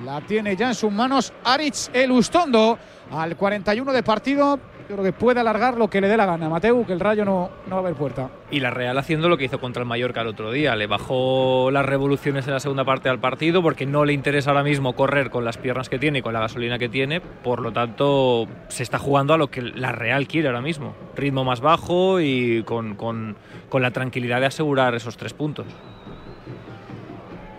[0.05, 2.77] La tiene ya en sus manos Aritz Elustondo
[3.11, 4.59] al 41 de partido.
[4.89, 6.47] Yo creo que puede alargar lo que le dé la gana.
[6.47, 8.29] Mateu, que el rayo no, no va a haber puerta.
[8.51, 10.77] Y la Real haciendo lo que hizo contra el Mallorca el otro día.
[10.77, 14.63] Le bajó las revoluciones en la segunda parte al partido porque no le interesa ahora
[14.63, 17.19] mismo correr con las piernas que tiene y con la gasolina que tiene.
[17.19, 20.95] Por lo tanto, se está jugando a lo que la Real quiere ahora mismo.
[21.17, 23.35] Ritmo más bajo y con, con-
[23.67, 25.65] con la tranquilidad de asegurar esos tres puntos.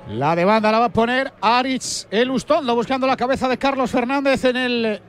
[0.08, 4.42] La de banda la va a poner Aritz Elustondo buscando la cabeza de Carlos Fernández
[4.46, 5.02] en el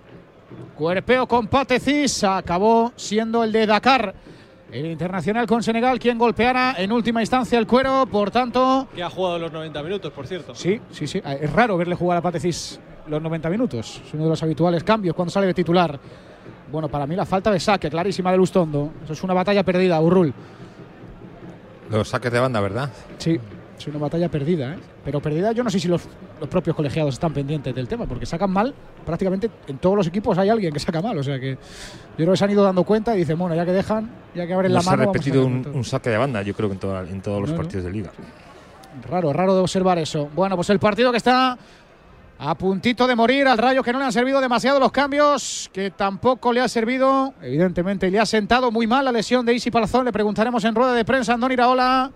[0.80, 2.24] cuerpeo con Patecis.
[2.24, 4.16] Acabó siendo el de Dakar.
[4.72, 8.88] El internacional con Senegal, quien golpeara en última instancia el cuero, por tanto.
[8.96, 10.56] Que ha jugado los 90 minutos, por cierto.
[10.56, 11.22] Sí, sí, sí.
[11.26, 14.02] Es raro verle jugar a Patecis los 90 minutos.
[14.06, 16.00] Es uno de los habituales cambios cuando sale de titular.
[16.72, 18.94] Bueno, para mí la falta de saque clarísima de Lustondo.
[19.04, 20.34] Eso es una batalla perdida, Burrul.
[21.90, 22.90] Los saques de banda, ¿verdad?
[23.18, 23.38] Sí,
[23.80, 24.80] es una batalla perdida, ¿eh?
[25.06, 26.02] Pero perdida, yo no sé si los,
[26.40, 28.74] los propios colegiados están pendientes del tema, porque sacan mal,
[29.06, 31.18] prácticamente en todos los equipos hay alguien que saca mal.
[31.18, 31.58] O sea que yo
[32.18, 34.54] creo que se han ido dando cuenta y dicen, bueno, ya que dejan, ya que
[34.54, 35.04] abren No la se ha mano.
[35.04, 37.42] vamos a repetido un, un saque de banda, yo creo que en, toda- en todos
[37.42, 37.62] los No, no.
[37.62, 38.12] partidos de liga.
[39.10, 40.30] Raro, raro de observar eso.
[40.36, 41.58] Bueno, pues el partido que está
[42.42, 45.92] a puntito de morir al Rayo, que no le han servido demasiado los cambios, que
[45.92, 50.06] tampoco le ha servido, evidentemente le ha sentado muy mal la lesión de Isi Palazón.
[50.06, 52.12] Le preguntaremos en rueda de prensa a Andón Iraola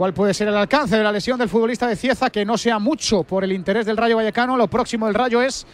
[0.00, 2.78] cuál puede ser el alcance de la lesión del futbolista de Cieza, que no sea
[2.78, 4.56] mucho por el interés del Rayo Vallecano.
[4.56, 5.66] Lo próximo del Rayo es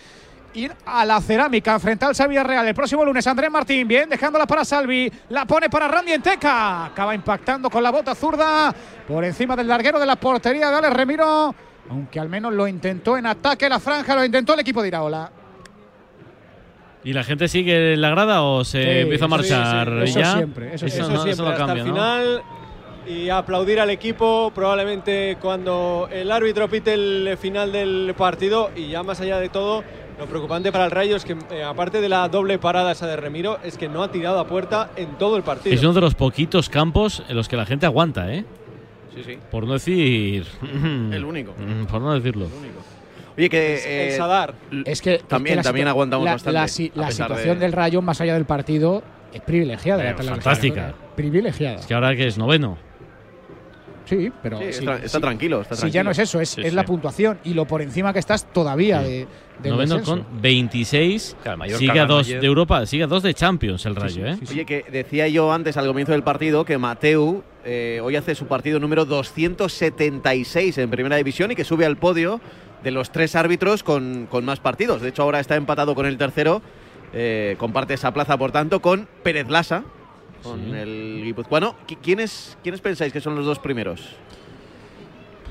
[0.55, 3.25] ir a la cerámica, enfrentarse a Villarreal el próximo lunes.
[3.29, 7.93] Andrés Martín, bien, dejándola para Salvi, la pone para Randy Enteca, acaba impactando con la
[7.93, 8.75] bota zurda
[9.07, 11.55] por encima del larguero de la portería de Alex Remiro,
[11.89, 15.31] aunque al menos lo intentó en ataque la franja, lo intentó el equipo de Iraola.
[17.05, 20.19] ¿Y la gente sigue en la grada o se Sí, empieza a marchar sí, sí,
[20.19, 20.33] ya?
[20.33, 22.56] siempre, eso, no- siempre, eso no hasta cambia, el ¿no?
[23.07, 29.03] Y aplaudir al equipo probablemente cuando el árbitro pite el final del partido y ya
[29.05, 29.85] más allá de todo,
[30.19, 33.17] lo preocupante para el Rayo es que eh, aparte de la doble parada esa de
[33.17, 35.75] Remiro, es que no ha tirado a puerta en todo el partido.
[35.75, 38.45] Es uno de los poquitos campos en los que la gente aguanta, ¿eh?
[39.15, 39.39] Sí, sí.
[39.51, 40.45] Por no decir.
[40.63, 41.55] El único.
[41.59, 42.49] Mm, Por no decirlo.
[43.39, 43.75] Oye, que.
[44.09, 44.55] El eh, Sadar.
[44.85, 46.93] Es que También, es que también aguantamos la, bastante.
[46.95, 49.03] La, situación de- del Rayo más allá del partido
[49.33, 50.11] es privilegiada.
[50.11, 50.91] Eh, la fantástica.
[50.91, 50.95] ¿eh?
[51.15, 51.77] Privilegiada.
[51.77, 52.77] Es que ahora que es noveno.
[54.07, 55.21] Sí, pero Sí, sí, está- está sí.
[55.21, 56.01] tranquilo, está Si tranquilo.
[56.01, 56.75] ya no es eso, es, Sí, es sí.
[56.75, 59.27] la puntuación y lo por encima que estás todavía de,
[59.63, 61.37] del noveno con 26.
[61.43, 62.41] Claro, sigue a dos ayer.
[62.41, 64.39] de Europa, sigue a dos de Champions el Rayo, ¿eh?
[64.51, 68.47] Oye, que decía yo antes al comienzo del partido que Mateu eh, hoy hace su
[68.47, 72.41] partido número 276 en Primera División y que sube al podio
[72.85, 75.01] de los tres árbitros con, con más partidos.
[75.03, 76.63] De hecho, ahora está empatado con el tercero.
[77.13, 79.85] eh, comparte esa plaza, por tanto, con Pérez Lasa,
[80.43, 80.73] con Sí.
[80.73, 81.75] el guipuzcoano.
[81.87, 84.01] ¿Qui- ¿Quiénes, ¿Quiénes pensáis que son los dos primeros?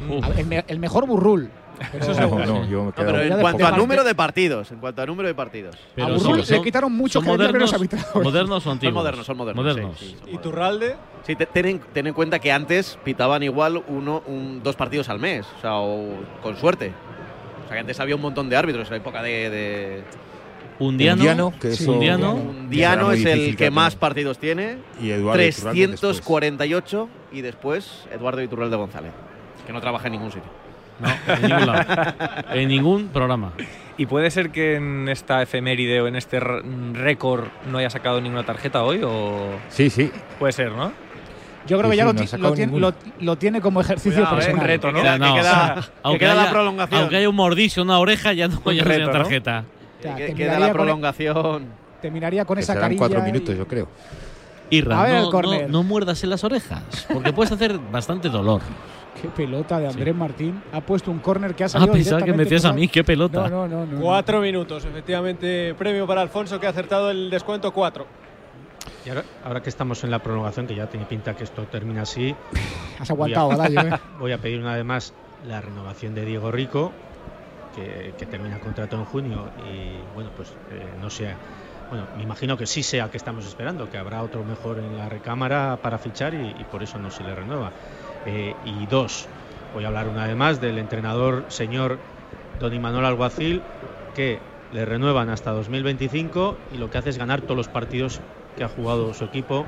[0.09, 1.49] Ver, El, me- el mejor burrul.
[1.91, 4.71] Pero- No, no, yo me No, quedo pero un en cuanto a número de partidos,
[4.71, 5.75] en cuanto a número de partidos.
[5.93, 8.13] Pero a Burrul son- le quitaron mucho son modernos, modernos o antiguos.
[8.13, 9.65] Son modernos, son modernos.
[9.65, 9.99] Modernos.
[9.99, 10.37] sí, sí, son ¿Y.
[10.37, 10.95] Turralde?
[11.23, 15.09] Sí, te- ten, en, ten en cuenta que antes pitaban igual uno, un, dos partidos
[15.09, 16.05] al mes, o sea, o
[16.41, 16.93] con suerte.
[17.65, 19.49] O sea, que antes había un montón de árbitros en la época de.
[19.49, 20.03] de
[20.79, 21.51] Undiano, Undiano,
[23.09, 24.77] que es el que más partidos tiene.
[25.01, 25.99] Y Eduardo Iturralde después.
[25.99, 29.11] 348 y después Eduardo Iturralde González,
[29.65, 30.49] que no trabaja en ningún sitio.
[30.99, 32.13] No, en ningún lado.
[32.53, 33.51] en ningún programa.
[33.97, 36.39] ¿Y puede ser que en esta efeméride o en este
[36.93, 39.01] récord no haya sacado ninguna tarjeta hoy?
[39.03, 40.11] o Sí, sí.
[40.39, 40.91] Puede ser, ¿no?
[41.67, 44.35] Yo creo Sí, que ya sí, lo, ti- tiene, lo- lo tiene como ejercicio Cuidado,
[44.35, 44.61] eh, personal.
[44.61, 44.97] un reto, ¿no?
[44.97, 46.99] Que queda, No, que queda- que aunque queda la haya- prolongación.
[47.01, 49.63] Aunque haya un mordicio, una oreja, ya no ya reto, tarjeta.
[49.99, 51.65] O sea, que- te queda la con- prolongación.
[52.01, 52.99] Te miraría con Que esa carilla.
[52.99, 53.87] cuatro y- minutos, yo creo.
[54.69, 56.81] Irra, A ver el no, no, no muerdas en las orejas,
[57.13, 58.61] porque puedes hacer bastante dolor.
[59.21, 60.61] Qué pelota de Andrés Martín.
[60.73, 62.87] Ha puesto un córner que ha Ah, salido pensaba que me directamente decías a mí,
[62.89, 63.47] qué pelota.
[63.47, 63.85] No, no, no.
[63.85, 64.01] no.
[64.01, 65.73] Cuatro minutos, efectivamente.
[65.75, 68.05] Premio para Alfonso que ha acertado el descuento cuatro.
[69.05, 72.01] Y ahora, ahora que estamos en la prolongación, que ya tiene pinta que esto termina
[72.01, 72.35] así,
[72.99, 73.99] Has aguantado, voy a, ¿eh?
[74.19, 75.13] voy a pedir una vez más
[75.47, 76.91] la renovación de Diego Rico,
[77.75, 81.33] que, que termina contrato en junio y bueno, pues eh, no sé,
[81.89, 85.09] bueno, me imagino que sí sea que estamos esperando, que habrá otro mejor en la
[85.09, 87.71] recámara para fichar y, y por eso no se le renueva.
[88.25, 89.27] Eh, y dos,
[89.73, 91.99] voy a hablar una vez más del entrenador señor
[92.59, 93.61] Don Imanol Alguacil,
[94.15, 94.39] que
[94.73, 98.19] le renuevan hasta 2025 y lo que hace es ganar todos los partidos
[98.57, 99.65] que ha jugado su equipo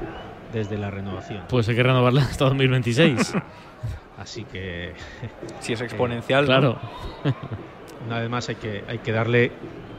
[0.53, 1.43] desde la renovación.
[1.49, 3.33] Pues hay que renovarla hasta 2026.
[4.17, 4.93] Así que
[5.59, 6.43] Si es exponencial.
[6.43, 6.47] ¿no?
[6.47, 6.79] claro.
[8.05, 9.51] una vez más hay que, hay que darle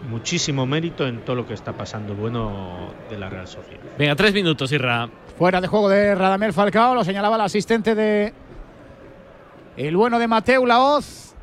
[0.09, 3.83] muchísimo mérito en todo lo que está pasando bueno de la Real Sociedad.
[3.99, 5.09] Venga, tres minutos, Irra.
[5.37, 8.33] Fuera de juego de Radamel Falcao, lo señalaba el asistente de
[9.77, 11.35] el bueno de Mateu Laoz,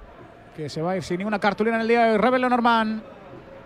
[0.55, 2.17] que se va a ir sin ninguna cartulina en el día de hoy.
[2.17, 3.01] Rebel Lenormand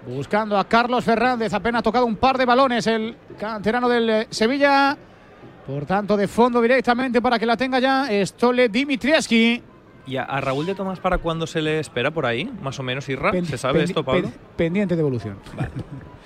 [0.06, 4.28] buscando a Carlos Fernández, apenas ha tocado un par de balones el canterano del eh,
[4.30, 4.98] Sevilla.
[5.70, 9.62] Por tanto, de fondo directamente para que la tenga ya Stole Dimitrieski.
[10.08, 12.52] ¿Y a, a Raúl de Tomás para cuándo se le espera por ahí?
[12.64, 13.32] Más o menos, Irra.
[13.44, 14.24] ¿Se sabe esto, Pablo?
[14.24, 15.38] pen- pendiente de evolución.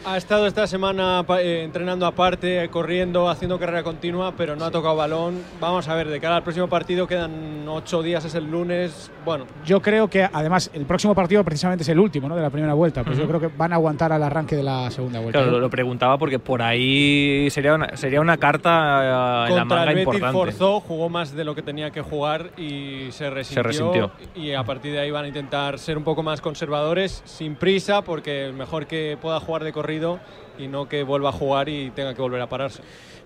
[0.05, 4.97] Ha estado esta semana eh, entrenando aparte, corriendo, haciendo carrera continua, pero no ha tocado
[4.97, 5.41] balón.
[5.61, 9.09] Vamos a ver, de cara al próximo partido quedan ocho días, es el lunes.
[9.23, 12.35] Bueno, Yo creo que además el próximo partido precisamente es el último ¿no?
[12.35, 13.05] de la primera vuelta.
[13.05, 13.37] Pues yo Ujú.
[13.37, 15.39] creo que van a aguantar al arranque de la segunda vuelta.
[15.39, 19.61] Claro, lo, lo preguntaba porque por ahí sería una, sería una carta eh, en la
[19.61, 20.37] contra manga el Betis importante.
[20.37, 24.11] forzó, jugó más de lo que tenía que jugar y se resintió, resintió.
[24.35, 28.01] Y a partir de ahí van a intentar ser un poco más conservadores, sin prisa,
[28.01, 30.19] porque mejor que pueda jugar de corrido
[30.57, 32.81] y no que vuelva a jugar y tenga que volver a pararse.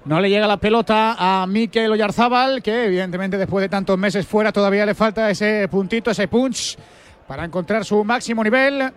[0.05, 4.51] No le llega la pelota a Mikel Oyarzábal, que evidentemente después de tantos meses fuera
[4.51, 6.78] todavía le falta ese puntito, ese punch
[7.28, 8.91] para encontrar su máximo nivel.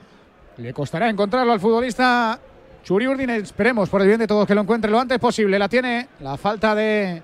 [0.57, 2.39] Le costará encontrarlo al futbolista
[2.85, 3.31] Churi Urdin.
[3.31, 5.59] Esperemos por el bien de todos que lo encuentre lo antes posible.
[5.59, 7.23] La tiene la falta de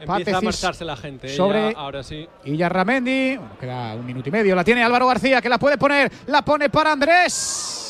[0.00, 1.26] Empieza a marcharse la gente.
[1.26, 1.36] ¿eh?
[1.36, 2.26] sobre ya, ahora sí.
[2.44, 3.36] Illarramendi.
[3.36, 4.54] Bueno, queda un minuto y medio.
[4.56, 6.10] La tiene Álvaro García, que la puede poner.
[6.26, 7.87] La pone para Andrés.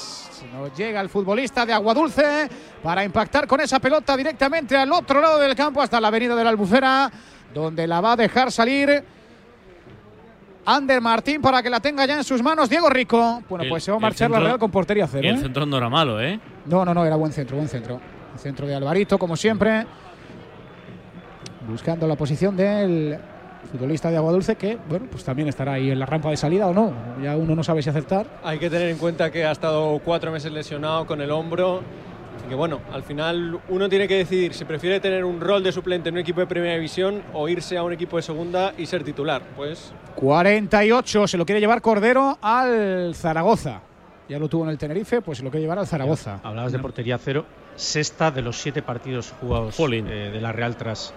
[0.53, 2.49] No llega el futbolista de Aguadulce
[2.83, 6.45] para impactar con esa pelota directamente al otro lado del campo, hasta la avenida de
[6.45, 7.11] la Albufera,
[7.53, 9.03] donde la va a dejar salir
[10.67, 13.43] Ander Martín para que la tenga ya en sus manos Diego Rico.
[13.49, 15.23] Bueno, El- pues se va a marchar la Real con portería cero.
[15.25, 15.41] Y el ¿eh?
[15.41, 16.39] centro no era malo, ¿eh?
[16.67, 18.01] No, no, no, era buen centro, buen centro.
[18.35, 19.87] El centro de Alvarito, como siempre.
[21.67, 23.19] Buscando la posición del
[23.69, 26.75] futbolista de Aguadulce, que, bueno, pues también estará ahí en la rampa de salida o
[26.75, 26.93] no.
[27.23, 28.27] Ya uno no sabe si acertar.
[28.43, 31.83] Hay que tener en cuenta que ha estado cuatro meses lesionado con el hombro.
[32.45, 35.73] Y que bueno, al final uno tiene que decidir si prefiere tener un rol de
[35.73, 38.87] suplente en un equipo de primera división o irse a un equipo de segunda y
[38.87, 39.43] ser titular.
[39.57, 43.83] Pues 48, se lo quiere llevar Cordero al Zaragoza.
[44.29, 46.41] Ya lo tuvo en el Tenerife, pues se lo quiere llevar al Zaragoza.
[46.43, 47.47] Hablabas de portería cero,
[47.77, 51.15] sexta de los siete partidos jugados eh, de la Real tras,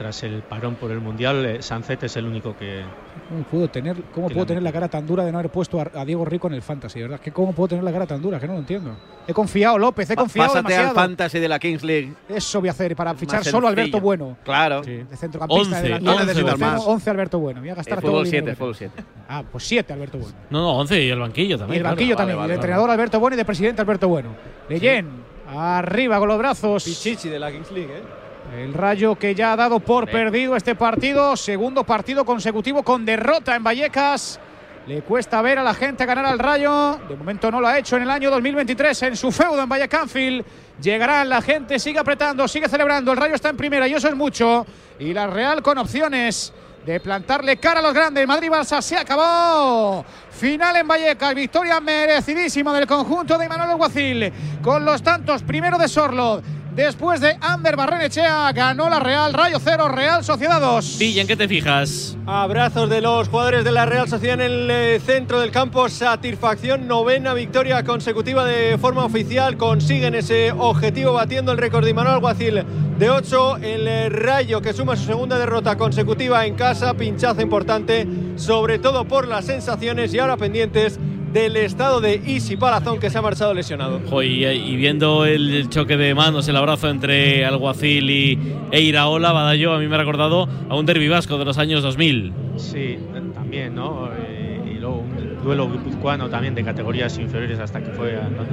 [0.00, 1.44] tras el parón por el Mundial.
[1.44, 2.82] Eh, Sancet es el único que,
[3.28, 5.50] ¿Cómo puedo tener, cómo Que puedo la tener la cara tan dura de no haber
[5.52, 7.02] puesto a, a Diego Rico en el Fantasy?
[7.02, 7.20] ¿Verdad?
[7.20, 8.40] Que ¿Cómo puedo tener la cara tan dura?
[8.40, 8.96] Que no lo entiendo.
[9.28, 10.88] He confiado, López, he confiado Pásate demasiado.
[10.88, 12.14] al fantasy de la Kings League.
[12.30, 14.00] Eso voy a hacer para fichar solo a Alberto.
[14.00, 14.38] Bueno.
[14.42, 14.82] Claro.
[14.84, 15.02] Sí.
[15.10, 16.12] De centrocampista, Once, de delantero.
[16.12, 16.86] once necesitas Tengo más.
[16.86, 17.60] 11 Alberto Bueno.
[17.60, 18.92] Voy a gastar Eh, todo fútbol el dinero 7, que fútbol tengo.
[18.96, 19.26] 7.
[19.28, 20.34] Ah, pues 7 Alberto Bueno.
[20.48, 21.76] No, no, 11 y el banquillo Y también.
[21.76, 21.94] el claro.
[21.96, 22.38] banquillo vale, también.
[22.38, 22.62] vale, y de vale.
[22.62, 24.30] entrenador Alberto Bueno y de presidente Alberto Bueno.
[24.70, 25.08] Leyen,
[25.54, 26.84] arriba con los brazos.
[26.84, 28.19] Pichichi de la Kings League, ¿eh?
[28.56, 33.54] El Rayo que ya ha dado por perdido este partido, segundo partido consecutivo con derrota
[33.54, 34.40] en Vallecas.
[34.88, 36.98] Le cuesta ver a la gente ganar al Rayo.
[37.08, 40.44] De momento no lo ha hecho en el año 2023 en su feudo en Vallecánfil.
[40.82, 43.12] Llegará la gente, sigue apretando, sigue celebrando.
[43.12, 44.66] El Rayo está en primera y eso es mucho.
[44.98, 46.52] Y la Real con opciones
[46.84, 48.26] de plantarle cara a los grandes.
[48.26, 50.04] Madrid-Barça se acabó.
[50.30, 54.32] Final en Vallecas, victoria merecidísima del conjunto de Manuel Alguacil.
[54.60, 56.42] Con los tantos, primero de Sorlo,
[56.82, 60.96] después de Ander Barrenechea, ganó la Real Rayo 0, Real Sociedad 2.
[60.98, 62.16] Villa, ¿en qué te fijas?
[62.26, 65.88] Abrazos de los jugadores de la Real Sociedad en el eh, centro del campo.
[65.88, 69.56] Satisfacción, novena victoria consecutiva de forma oficial.
[69.56, 72.64] Consiguen ese objetivo batiendo el récord de Manuel Alguacil
[72.98, 73.56] de 8.
[73.58, 76.94] El eh, Rayo que suma su segunda derrota consecutiva en casa.
[76.94, 78.06] Pinchazo importante,
[78.36, 80.98] sobre todo por las sensaciones y ahora pendientes
[81.32, 84.00] del estado de Isi Palazón que se ha marchado lesionado.
[84.22, 88.38] Y, y viendo el choque de manos, el abrazo entre Alguacil y
[88.70, 91.82] e Iraola, Badallo, a mí me ha recordado a un derbi vasco de los años
[91.82, 92.32] 2000.
[92.56, 92.98] Sí,
[93.34, 94.08] también, ¿no?
[94.16, 98.52] Eh, y luego un duelo guipuzcoano también de categorías inferiores hasta que fue Antonio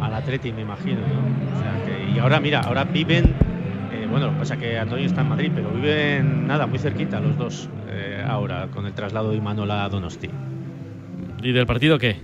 [0.00, 1.56] al Atleti, me imagino, ¿no?
[1.56, 3.34] O sea que, y ahora, mira, ahora viven,
[3.92, 6.78] eh, bueno, lo que pasa es que Antonio está en Madrid, pero viven, nada, muy
[6.78, 10.30] cerquita los dos eh, ahora, con el traslado de Imanol a Donosti.
[11.42, 12.16] ¿Y del partido qué?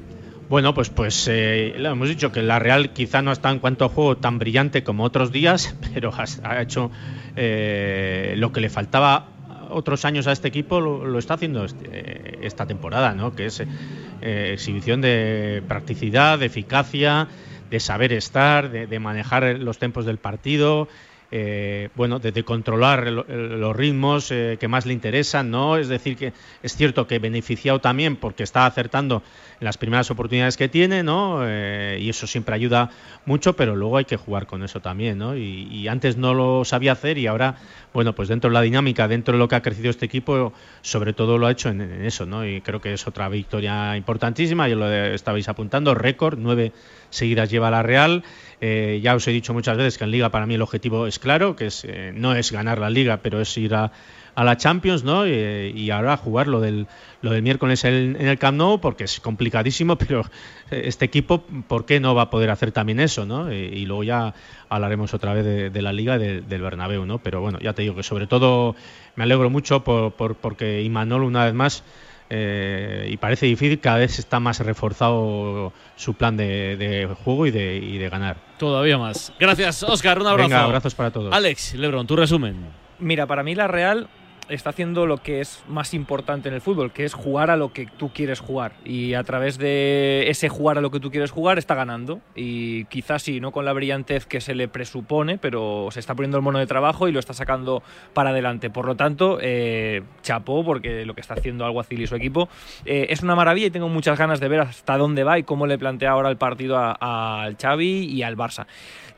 [0.48, 3.88] Bueno, pues, pues eh, hemos dicho que la Real quizá no está en cuanto a
[3.88, 6.12] juego tan brillante como otros días, pero
[6.42, 6.90] ha, hecho
[7.36, 9.28] eh, lo que le faltaba
[9.70, 13.34] otros años a este equipo, lo, está haciendo este, esta temporada, ¿no?
[13.34, 17.28] Que es eh, exhibición de practicidad, de eficacia,
[17.70, 20.88] de saber estar, de, manejar los tempos del partido.
[21.36, 25.76] Eh, bueno, de, controlar los ritmos eh, que más le interesan, ¿no?
[25.76, 26.32] Es decir, que
[26.62, 29.20] es cierto que beneficiado también porque está acertando
[29.58, 31.40] en las primeras oportunidades que tiene, ¿no?
[31.42, 32.88] Eh, y eso siempre ayuda
[33.26, 35.36] mucho, pero luego hay que jugar con eso también, ¿no?
[35.36, 37.56] Y, antes no lo sabía hacer y ahora,
[37.92, 41.14] bueno, pues dentro de la dinámica, dentro de lo que ha crecido este equipo, sobre
[41.14, 42.46] todo lo ha hecho en, en eso, ¿no?
[42.46, 46.72] Y creo que es otra victoria importantísima, yo lo estabais apuntando, récord, nueve
[47.10, 48.22] seguidas lleva la Real.
[48.66, 51.18] Eh, ya os he dicho muchas veces que en Liga para mí el objetivo es
[51.18, 53.92] claro, que es, eh, no es ganar la Liga, pero es ir a,
[54.36, 55.26] la Champions, ¿no?
[55.26, 55.32] Y,
[55.76, 56.86] y, ahora jugar lo del,
[57.20, 60.24] lo del miércoles en, el Camp Nou, porque es complicadísimo, pero
[60.70, 63.52] este equipo, ¿por qué no va a poder hacer también eso, ¿no?
[63.52, 64.32] Y, luego ya
[64.70, 67.18] hablaremos otra vez de, la Liga de, del Bernabéu, ¿no?
[67.18, 68.76] Pero bueno, ya te digo que sobre todo
[69.14, 71.84] me alegro mucho por, por, porque Imanol una vez más
[72.30, 77.50] eh, y parece difícil, cada vez está más reforzado su plan de, de juego y
[77.50, 78.36] de, y de, ganar.
[78.58, 79.32] Todavía más.
[79.38, 80.20] Gracias, Oscar.
[80.20, 80.48] Un abrazo.
[80.48, 81.32] Venga, abrazos para todos.
[81.34, 82.56] Alex, Lebron, tu resumen.
[82.98, 84.08] Mira, para mí la Real
[84.48, 87.72] está haciendo lo que es más importante en el fútbol, que es jugar a lo
[87.72, 88.72] que tú quieres jugar.
[88.84, 92.20] Y a través de ese jugar a lo que tú quieres jugar está ganando.
[92.34, 96.36] Y quizás sí, no con la brillantez que se le presupone, pero se está poniendo
[96.36, 97.82] el mono de trabajo y lo está sacando
[98.12, 98.70] para adelante.
[98.70, 102.48] Por lo tanto, eh, chapó, porque lo que está haciendo Alguacil y su equipo
[102.84, 105.66] eh, es una maravilla y tengo muchas ganas de ver hasta dónde va y cómo
[105.66, 108.66] le plantea ahora el partido al Xavi y al Barça.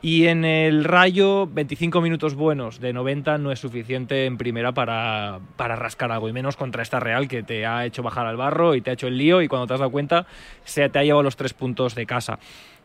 [0.01, 5.39] Y en el Rayo, 25 minutos buenos de 90 no es suficiente en primera para,
[5.55, 8.75] para, rascar algo, y menos contra esta Real que te ha hecho bajar al barro
[8.75, 10.27] y te ha hecho el lío y cuando te has dado cuenta
[10.63, 12.37] se te ha llevado los tres puntos de casa.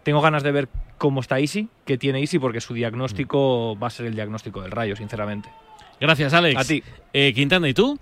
[0.03, 3.91] Tengo ganas de ver cómo está Isi, qué tiene Isi, porque su diagnóstico va a
[3.91, 5.51] ser el diagnóstico del Rayo, sinceramente.
[6.01, 6.61] Gracias, Alex.
[6.61, 6.83] A ti.
[7.13, 7.99] Eh, Quintana, ¿y tú?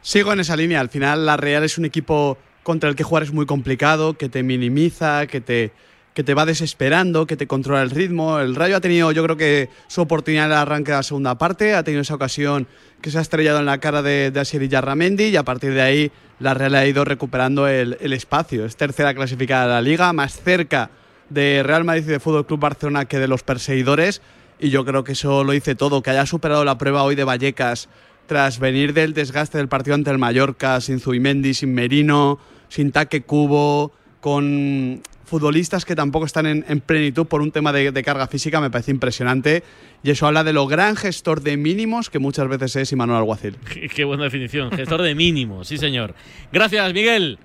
[0.00, 0.80] Sigo en esa línea.
[0.80, 4.28] Al final, la Real es un equipo contra el que jugar es muy complicado, que
[4.28, 5.72] te minimiza, que te
[6.18, 8.40] que te va desesperando, que te controla el ritmo.
[8.40, 11.38] El Rayo ha tenido, yo creo que su oportunidad en el arranque de la segunda
[11.38, 12.66] parte, ha tenido esa ocasión
[13.00, 16.10] que se ha estrellado en la cara de, de Asier y a partir de ahí
[16.40, 18.64] la Real ha ido recuperando el, el, espacio.
[18.64, 20.90] Es tercera clasificada de la liga, más cerca
[21.30, 24.20] de Real Madrid y de Fútbol Club Barcelona que de los perseguidores
[24.58, 27.22] y yo creo que eso lo dice todo, que haya superado la prueba hoy de
[27.22, 27.88] Vallecas
[28.26, 33.22] tras venir del desgaste del partido ante el Mallorca, sin Zubimendi, sin Merino, sin Taque
[33.22, 38.26] Cubo, con futbolistas que tampoco están en, en plenitud por un tema de, de, carga
[38.26, 39.62] física, me parece impresionante.
[40.02, 43.56] Y eso habla de lo gran gestor de mínimos que muchas veces es Imanuel Alguacil.
[43.94, 46.14] Qué, buena definición, gestor de mínimos, sí señor.
[46.52, 47.38] Gracias, Miguel.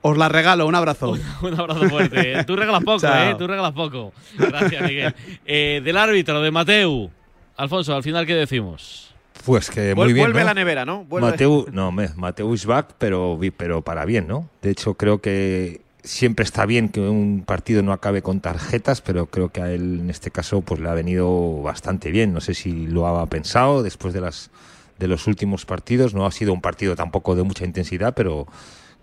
[0.00, 1.10] Os la regalo, un abrazo.
[1.10, 2.44] Un, un abrazo fuerte.
[2.44, 3.34] Tú regalas poco, ¿eh?
[3.38, 4.12] Tú regalas poco.
[4.36, 5.14] Gracias, Miguel.
[5.44, 7.10] Eh, del árbitro, de Mateu.
[7.56, 9.12] Alfonso, al final, ¿qué decimos?
[9.44, 10.26] Pues que muy bien.
[10.26, 10.46] Vuelve ¿no?
[10.46, 11.04] la nevera, ¿no?
[11.04, 11.30] Vuelve.
[11.30, 14.48] Mateu, no, Mateu is back, pero, pero para bien, ¿no?
[14.62, 19.26] De hecho, creo que siempre está bien que un partido no acabe con tarjetas, pero
[19.26, 22.32] creo que a él en este caso pues le ha venido bastante bien.
[22.32, 24.50] No sé si lo ha pensado después de las
[24.98, 26.14] de los últimos partidos.
[26.14, 28.46] No ha sido un partido tampoco de mucha intensidad, pero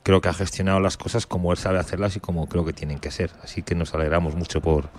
[0.04, 3.00] creo que ha gestionado las cosas como él sabe hacerlas y como creo que tienen
[3.00, 3.32] que ser.
[3.44, 4.90] Así que nos alegramos mucho por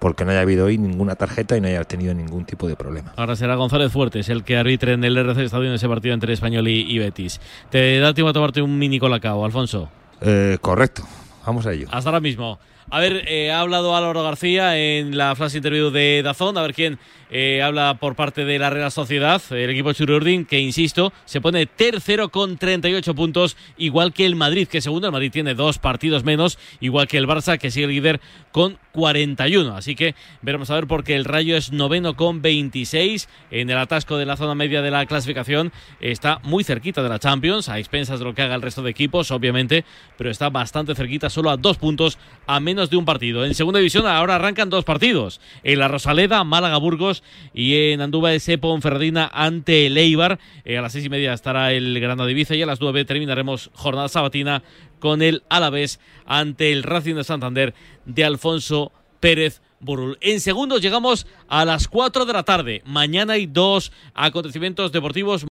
[0.00, 3.12] porque no haya habido hoy ninguna tarjeta y no haya tenido ningún tipo de problema.
[3.16, 6.32] Ahora será González Fuertes el que arbitre en el RC Estadio en ese partido entre
[6.32, 7.40] Español y, y Betis.
[7.70, 9.88] Te da tiempo a tomarte un mini colacao, Alfonso.
[10.20, 11.04] Eh, correcto,
[11.46, 11.88] vamos a ello.
[11.90, 12.58] Hasta ahora mismo.
[12.90, 16.74] A ver, eh, ha hablado Álvaro García en la flash interview de Dazón, a ver
[16.74, 16.98] quién
[17.30, 21.66] eh, habla por parte de la Real Sociedad, el equipo Chururdin, que insisto, se pone
[21.66, 26.24] tercero con 38 puntos, igual que el Madrid, que segundo, el Madrid tiene dos partidos
[26.24, 28.20] menos, igual que el Barça, que sigue líder
[28.52, 29.76] con 41.
[29.76, 34.16] Así que veremos a ver porque el Rayo es noveno con 26 en el atasco
[34.16, 35.72] de la zona media de la clasificación.
[36.00, 38.90] Está muy cerquita de la Champions, a expensas de lo que haga el resto de
[38.90, 39.84] equipos, obviamente,
[40.18, 43.44] pero está bastante cerquita, solo a dos puntos, a menos de un partido.
[43.44, 45.40] En segunda división ahora arrancan dos partidos.
[45.62, 47.19] En la Rosaleda, Málaga Burgos
[47.52, 50.38] y en Andúba ese Ponferradina ante el Eibar.
[50.64, 53.70] Eh, a las seis y media estará el Granada Ibiza y a las nueve terminaremos
[53.74, 54.62] jornada sabatina
[54.98, 60.18] con el Alavés ante el Racing de Santander de Alfonso Pérez Burul.
[60.20, 62.82] En segundos llegamos a las 4 de la tarde.
[62.84, 65.46] Mañana hay dos acontecimientos deportivos